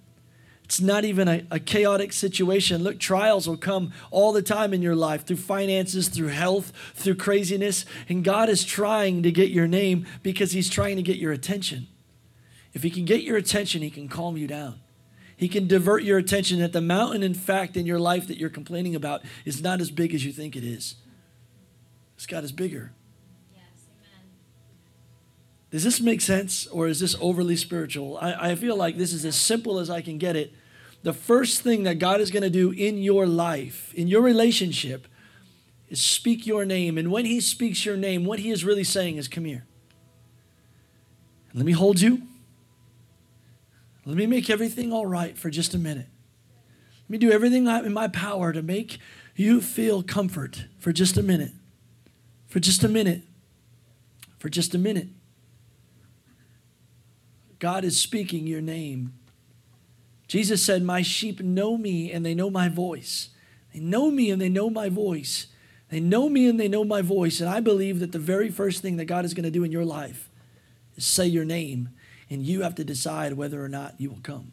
It's 0.64 0.80
not 0.80 1.04
even 1.04 1.28
a, 1.28 1.46
a, 1.50 1.58
chaotic 1.58 2.12
situation. 2.12 2.84
Look, 2.84 3.00
trials 3.00 3.48
will 3.48 3.56
come 3.56 3.92
all 4.12 4.32
the 4.32 4.42
time 4.42 4.72
in 4.72 4.82
your 4.82 4.94
life 4.94 5.26
through 5.26 5.38
finances, 5.38 6.08
through 6.08 6.28
health, 6.28 6.72
through 6.94 7.16
craziness. 7.16 7.84
And 8.08 8.22
God 8.22 8.48
is 8.48 8.64
trying 8.64 9.24
to 9.24 9.32
get 9.32 9.50
your 9.50 9.66
name 9.66 10.06
because 10.22 10.52
He's 10.52 10.68
trying 10.70 10.96
to 10.96 11.02
get 11.02 11.16
your 11.16 11.32
attention. 11.32 11.88
If 12.72 12.82
he 12.82 12.90
can 12.90 13.04
get 13.04 13.22
your 13.22 13.36
attention, 13.36 13.82
he 13.82 13.90
can 13.90 14.08
calm 14.08 14.36
you 14.36 14.46
down. 14.46 14.80
He 15.36 15.48
can 15.48 15.66
divert 15.66 16.02
your 16.02 16.18
attention 16.18 16.58
that 16.58 16.72
the 16.72 16.82
mountain, 16.82 17.22
in 17.22 17.34
fact, 17.34 17.76
in 17.76 17.86
your 17.86 17.98
life 17.98 18.28
that 18.28 18.36
you're 18.36 18.50
complaining 18.50 18.94
about 18.94 19.22
is 19.44 19.62
not 19.62 19.80
as 19.80 19.90
big 19.90 20.14
as 20.14 20.24
you 20.24 20.32
think 20.32 20.54
it 20.54 20.64
is. 20.64 20.96
God 22.28 22.44
is 22.44 22.52
bigger. 22.52 22.92
Yes, 23.52 23.62
amen. 23.88 24.28
Does 25.70 25.84
this 25.84 26.00
make 26.00 26.20
sense 26.20 26.66
or 26.66 26.86
is 26.86 27.00
this 27.00 27.16
overly 27.20 27.56
spiritual? 27.56 28.18
I, 28.18 28.50
I 28.50 28.54
feel 28.54 28.76
like 28.76 28.98
this 28.98 29.12
is 29.12 29.24
as 29.24 29.36
simple 29.36 29.78
as 29.78 29.88
I 29.88 30.02
can 30.02 30.18
get 30.18 30.36
it. 30.36 30.52
The 31.02 31.14
first 31.14 31.62
thing 31.62 31.84
that 31.84 31.98
God 31.98 32.20
is 32.20 32.30
going 32.30 32.42
to 32.42 32.50
do 32.50 32.70
in 32.70 32.98
your 32.98 33.26
life, 33.26 33.94
in 33.94 34.06
your 34.06 34.20
relationship, 34.20 35.08
is 35.88 36.02
speak 36.02 36.46
your 36.46 36.66
name. 36.66 36.98
And 36.98 37.10
when 37.10 37.24
He 37.24 37.40
speaks 37.40 37.86
your 37.86 37.96
name, 37.96 38.26
what 38.26 38.40
He 38.40 38.50
is 38.50 38.64
really 38.64 38.84
saying 38.84 39.16
is, 39.16 39.26
Come 39.26 39.46
here. 39.46 39.64
Let 41.54 41.64
me 41.64 41.72
hold 41.72 42.00
you. 42.00 42.28
Let 44.04 44.16
me 44.16 44.26
make 44.26 44.48
everything 44.48 44.92
all 44.92 45.06
right 45.06 45.36
for 45.36 45.50
just 45.50 45.74
a 45.74 45.78
minute. 45.78 46.08
Let 47.04 47.10
me 47.10 47.18
do 47.18 47.30
everything 47.30 47.66
in 47.66 47.92
my 47.92 48.08
power 48.08 48.52
to 48.52 48.62
make 48.62 48.98
you 49.36 49.60
feel 49.60 50.02
comfort 50.02 50.66
for 50.78 50.92
just 50.92 51.16
a 51.16 51.22
minute. 51.22 51.52
For 52.48 52.60
just 52.60 52.82
a 52.82 52.88
minute. 52.88 53.22
For 54.38 54.48
just 54.48 54.74
a 54.74 54.78
minute. 54.78 55.08
God 57.58 57.84
is 57.84 58.00
speaking 58.00 58.46
your 58.46 58.62
name. 58.62 59.12
Jesus 60.26 60.64
said, 60.64 60.82
My 60.82 61.02
sheep 61.02 61.40
know 61.40 61.76
me 61.76 62.10
and 62.10 62.24
they 62.24 62.34
know 62.34 62.48
my 62.48 62.68
voice. 62.68 63.30
They 63.74 63.80
know 63.80 64.10
me 64.10 64.30
and 64.30 64.40
they 64.40 64.48
know 64.48 64.70
my 64.70 64.88
voice. 64.88 65.48
They 65.90 66.00
know 66.00 66.28
me 66.28 66.48
and 66.48 66.58
they 66.58 66.68
know 66.68 66.84
my 66.84 67.02
voice. 67.02 67.40
And 67.40 67.50
I 67.50 67.60
believe 67.60 68.00
that 68.00 68.12
the 68.12 68.18
very 68.18 68.48
first 68.48 68.80
thing 68.80 68.96
that 68.96 69.06
God 69.06 69.24
is 69.24 69.34
going 69.34 69.44
to 69.44 69.50
do 69.50 69.64
in 69.64 69.72
your 69.72 69.84
life 69.84 70.30
is 70.96 71.04
say 71.04 71.26
your 71.26 71.44
name 71.44 71.90
and 72.30 72.42
you 72.42 72.62
have 72.62 72.74
to 72.76 72.84
decide 72.84 73.32
whether 73.34 73.62
or 73.62 73.68
not 73.68 73.94
you 73.98 74.08
will 74.08 74.20
come. 74.22 74.52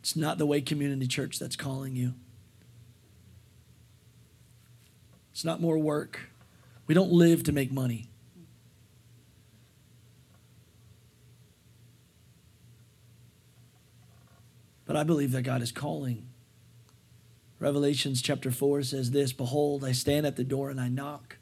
It's 0.00 0.16
not 0.16 0.38
the 0.38 0.46
way 0.46 0.60
community 0.62 1.06
church 1.06 1.38
that's 1.38 1.56
calling 1.56 1.94
you. 1.94 2.14
It's 5.32 5.44
not 5.44 5.60
more 5.60 5.78
work. 5.78 6.20
We 6.86 6.94
don't 6.94 7.12
live 7.12 7.44
to 7.44 7.52
make 7.52 7.70
money. 7.70 8.08
But 14.86 14.96
I 14.96 15.04
believe 15.04 15.30
that 15.32 15.42
God 15.42 15.62
is 15.62 15.70
calling 15.70 16.26
Revelations 17.60 18.22
chapter 18.22 18.50
4 18.50 18.82
says 18.82 19.10
this 19.10 19.34
Behold, 19.34 19.84
I 19.84 19.92
stand 19.92 20.26
at 20.26 20.36
the 20.36 20.44
door 20.44 20.70
and 20.70 20.80
I 20.80 20.88
knock. 20.88 21.36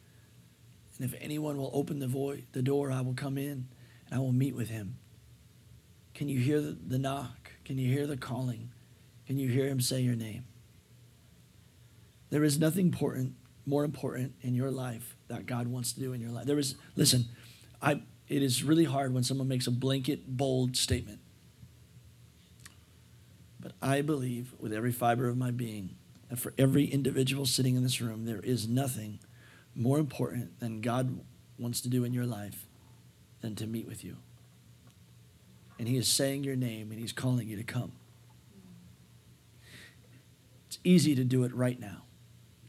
And 0.98 1.08
if 1.12 1.18
anyone 1.20 1.56
will 1.56 1.70
open 1.72 2.00
the, 2.00 2.42
the 2.52 2.62
door, 2.62 2.90
I 2.90 3.00
will 3.00 3.14
come 3.14 3.38
in 3.38 3.68
and 4.06 4.12
I 4.12 4.18
will 4.18 4.32
meet 4.32 4.54
with 4.54 4.68
him. 4.68 4.98
Can 6.14 6.28
you 6.28 6.40
hear 6.40 6.60
the, 6.60 6.76
the 6.86 6.98
knock? 6.98 7.52
Can 7.64 7.78
you 7.78 7.92
hear 7.92 8.06
the 8.06 8.16
calling? 8.16 8.70
Can 9.26 9.38
you 9.38 9.48
hear 9.48 9.68
him 9.68 9.80
say 9.80 10.00
your 10.00 10.16
name? 10.16 10.44
There 12.30 12.42
is 12.42 12.58
nothing 12.58 12.86
important, 12.86 13.34
more 13.66 13.84
important 13.84 14.34
in 14.42 14.54
your 14.54 14.70
life 14.70 15.16
that 15.28 15.46
God 15.46 15.68
wants 15.68 15.92
to 15.92 16.00
do 16.00 16.12
in 16.12 16.20
your 16.20 16.30
life. 16.30 16.46
There 16.46 16.58
is, 16.58 16.74
listen, 16.96 17.26
I, 17.80 18.02
it 18.26 18.42
is 18.42 18.64
really 18.64 18.84
hard 18.84 19.14
when 19.14 19.22
someone 19.22 19.48
makes 19.48 19.66
a 19.66 19.70
blanket, 19.70 20.36
bold 20.36 20.76
statement. 20.76 21.20
But 23.60 23.72
I 23.80 24.02
believe 24.02 24.54
with 24.58 24.72
every 24.72 24.92
fiber 24.92 25.28
of 25.28 25.36
my 25.36 25.50
being 25.50 25.96
that 26.28 26.38
for 26.38 26.52
every 26.58 26.84
individual 26.84 27.46
sitting 27.46 27.76
in 27.76 27.82
this 27.82 28.00
room, 28.00 28.24
there 28.24 28.40
is 28.40 28.68
nothing 28.68 29.20
more 29.78 29.98
important 29.98 30.58
than 30.58 30.80
God 30.80 31.20
wants 31.56 31.80
to 31.82 31.88
do 31.88 32.04
in 32.04 32.12
your 32.12 32.26
life 32.26 32.66
than 33.40 33.54
to 33.54 33.66
meet 33.66 33.86
with 33.86 34.04
you. 34.04 34.16
And 35.78 35.86
He 35.86 35.96
is 35.96 36.08
saying 36.08 36.42
your 36.42 36.56
name 36.56 36.90
and 36.90 36.98
He's 37.00 37.12
calling 37.12 37.48
you 37.48 37.56
to 37.56 37.62
come. 37.62 37.92
It's 40.66 40.78
easy 40.82 41.14
to 41.14 41.22
do 41.22 41.44
it 41.44 41.54
right 41.54 41.78
now. 41.80 42.02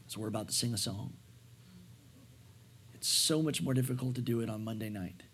So 0.06 0.20
we're 0.20 0.28
about 0.28 0.48
to 0.48 0.54
sing 0.54 0.72
a 0.72 0.78
song. 0.78 1.14
It's 2.94 3.08
so 3.08 3.42
much 3.42 3.60
more 3.60 3.74
difficult 3.74 4.14
to 4.14 4.20
do 4.20 4.40
it 4.40 4.48
on 4.48 4.64
Monday 4.64 4.88
night, 4.88 5.24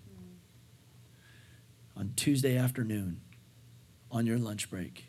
on 1.97 2.13
Tuesday 2.17 2.57
afternoon, 2.57 3.21
on 4.11 4.27
your 4.27 4.39
lunch 4.39 4.71
break. 4.71 5.07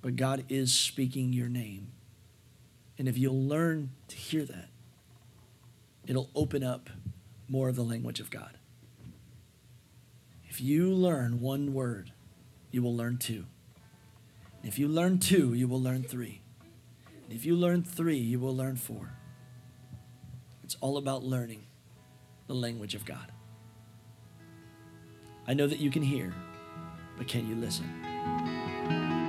But 0.00 0.16
God 0.16 0.44
is 0.48 0.72
speaking 0.72 1.32
your 1.32 1.48
name. 1.48 1.92
And 2.98 3.06
if 3.06 3.18
you'll 3.18 3.42
learn 3.42 3.90
to 4.08 4.16
hear 4.16 4.44
that, 4.44 4.69
it'll 6.10 6.28
open 6.34 6.64
up 6.64 6.90
more 7.48 7.68
of 7.68 7.76
the 7.76 7.84
language 7.84 8.18
of 8.18 8.30
God. 8.30 8.58
If 10.48 10.60
you 10.60 10.92
learn 10.92 11.40
one 11.40 11.72
word, 11.72 12.10
you 12.72 12.82
will 12.82 12.96
learn 12.96 13.16
two. 13.16 13.44
If 14.64 14.76
you 14.76 14.88
learn 14.88 15.20
two, 15.20 15.54
you 15.54 15.68
will 15.68 15.80
learn 15.80 16.02
three. 16.02 16.42
If 17.30 17.46
you 17.46 17.54
learn 17.54 17.84
three, 17.84 18.16
you 18.16 18.40
will 18.40 18.56
learn 18.56 18.74
four. 18.74 19.12
It's 20.64 20.76
all 20.80 20.96
about 20.96 21.22
learning 21.22 21.66
the 22.48 22.54
language 22.54 22.96
of 22.96 23.04
God. 23.04 23.30
I 25.46 25.54
know 25.54 25.68
that 25.68 25.78
you 25.78 25.92
can 25.92 26.02
hear, 26.02 26.34
but 27.16 27.28
can 27.28 27.48
you 27.48 27.54
listen? 27.54 29.19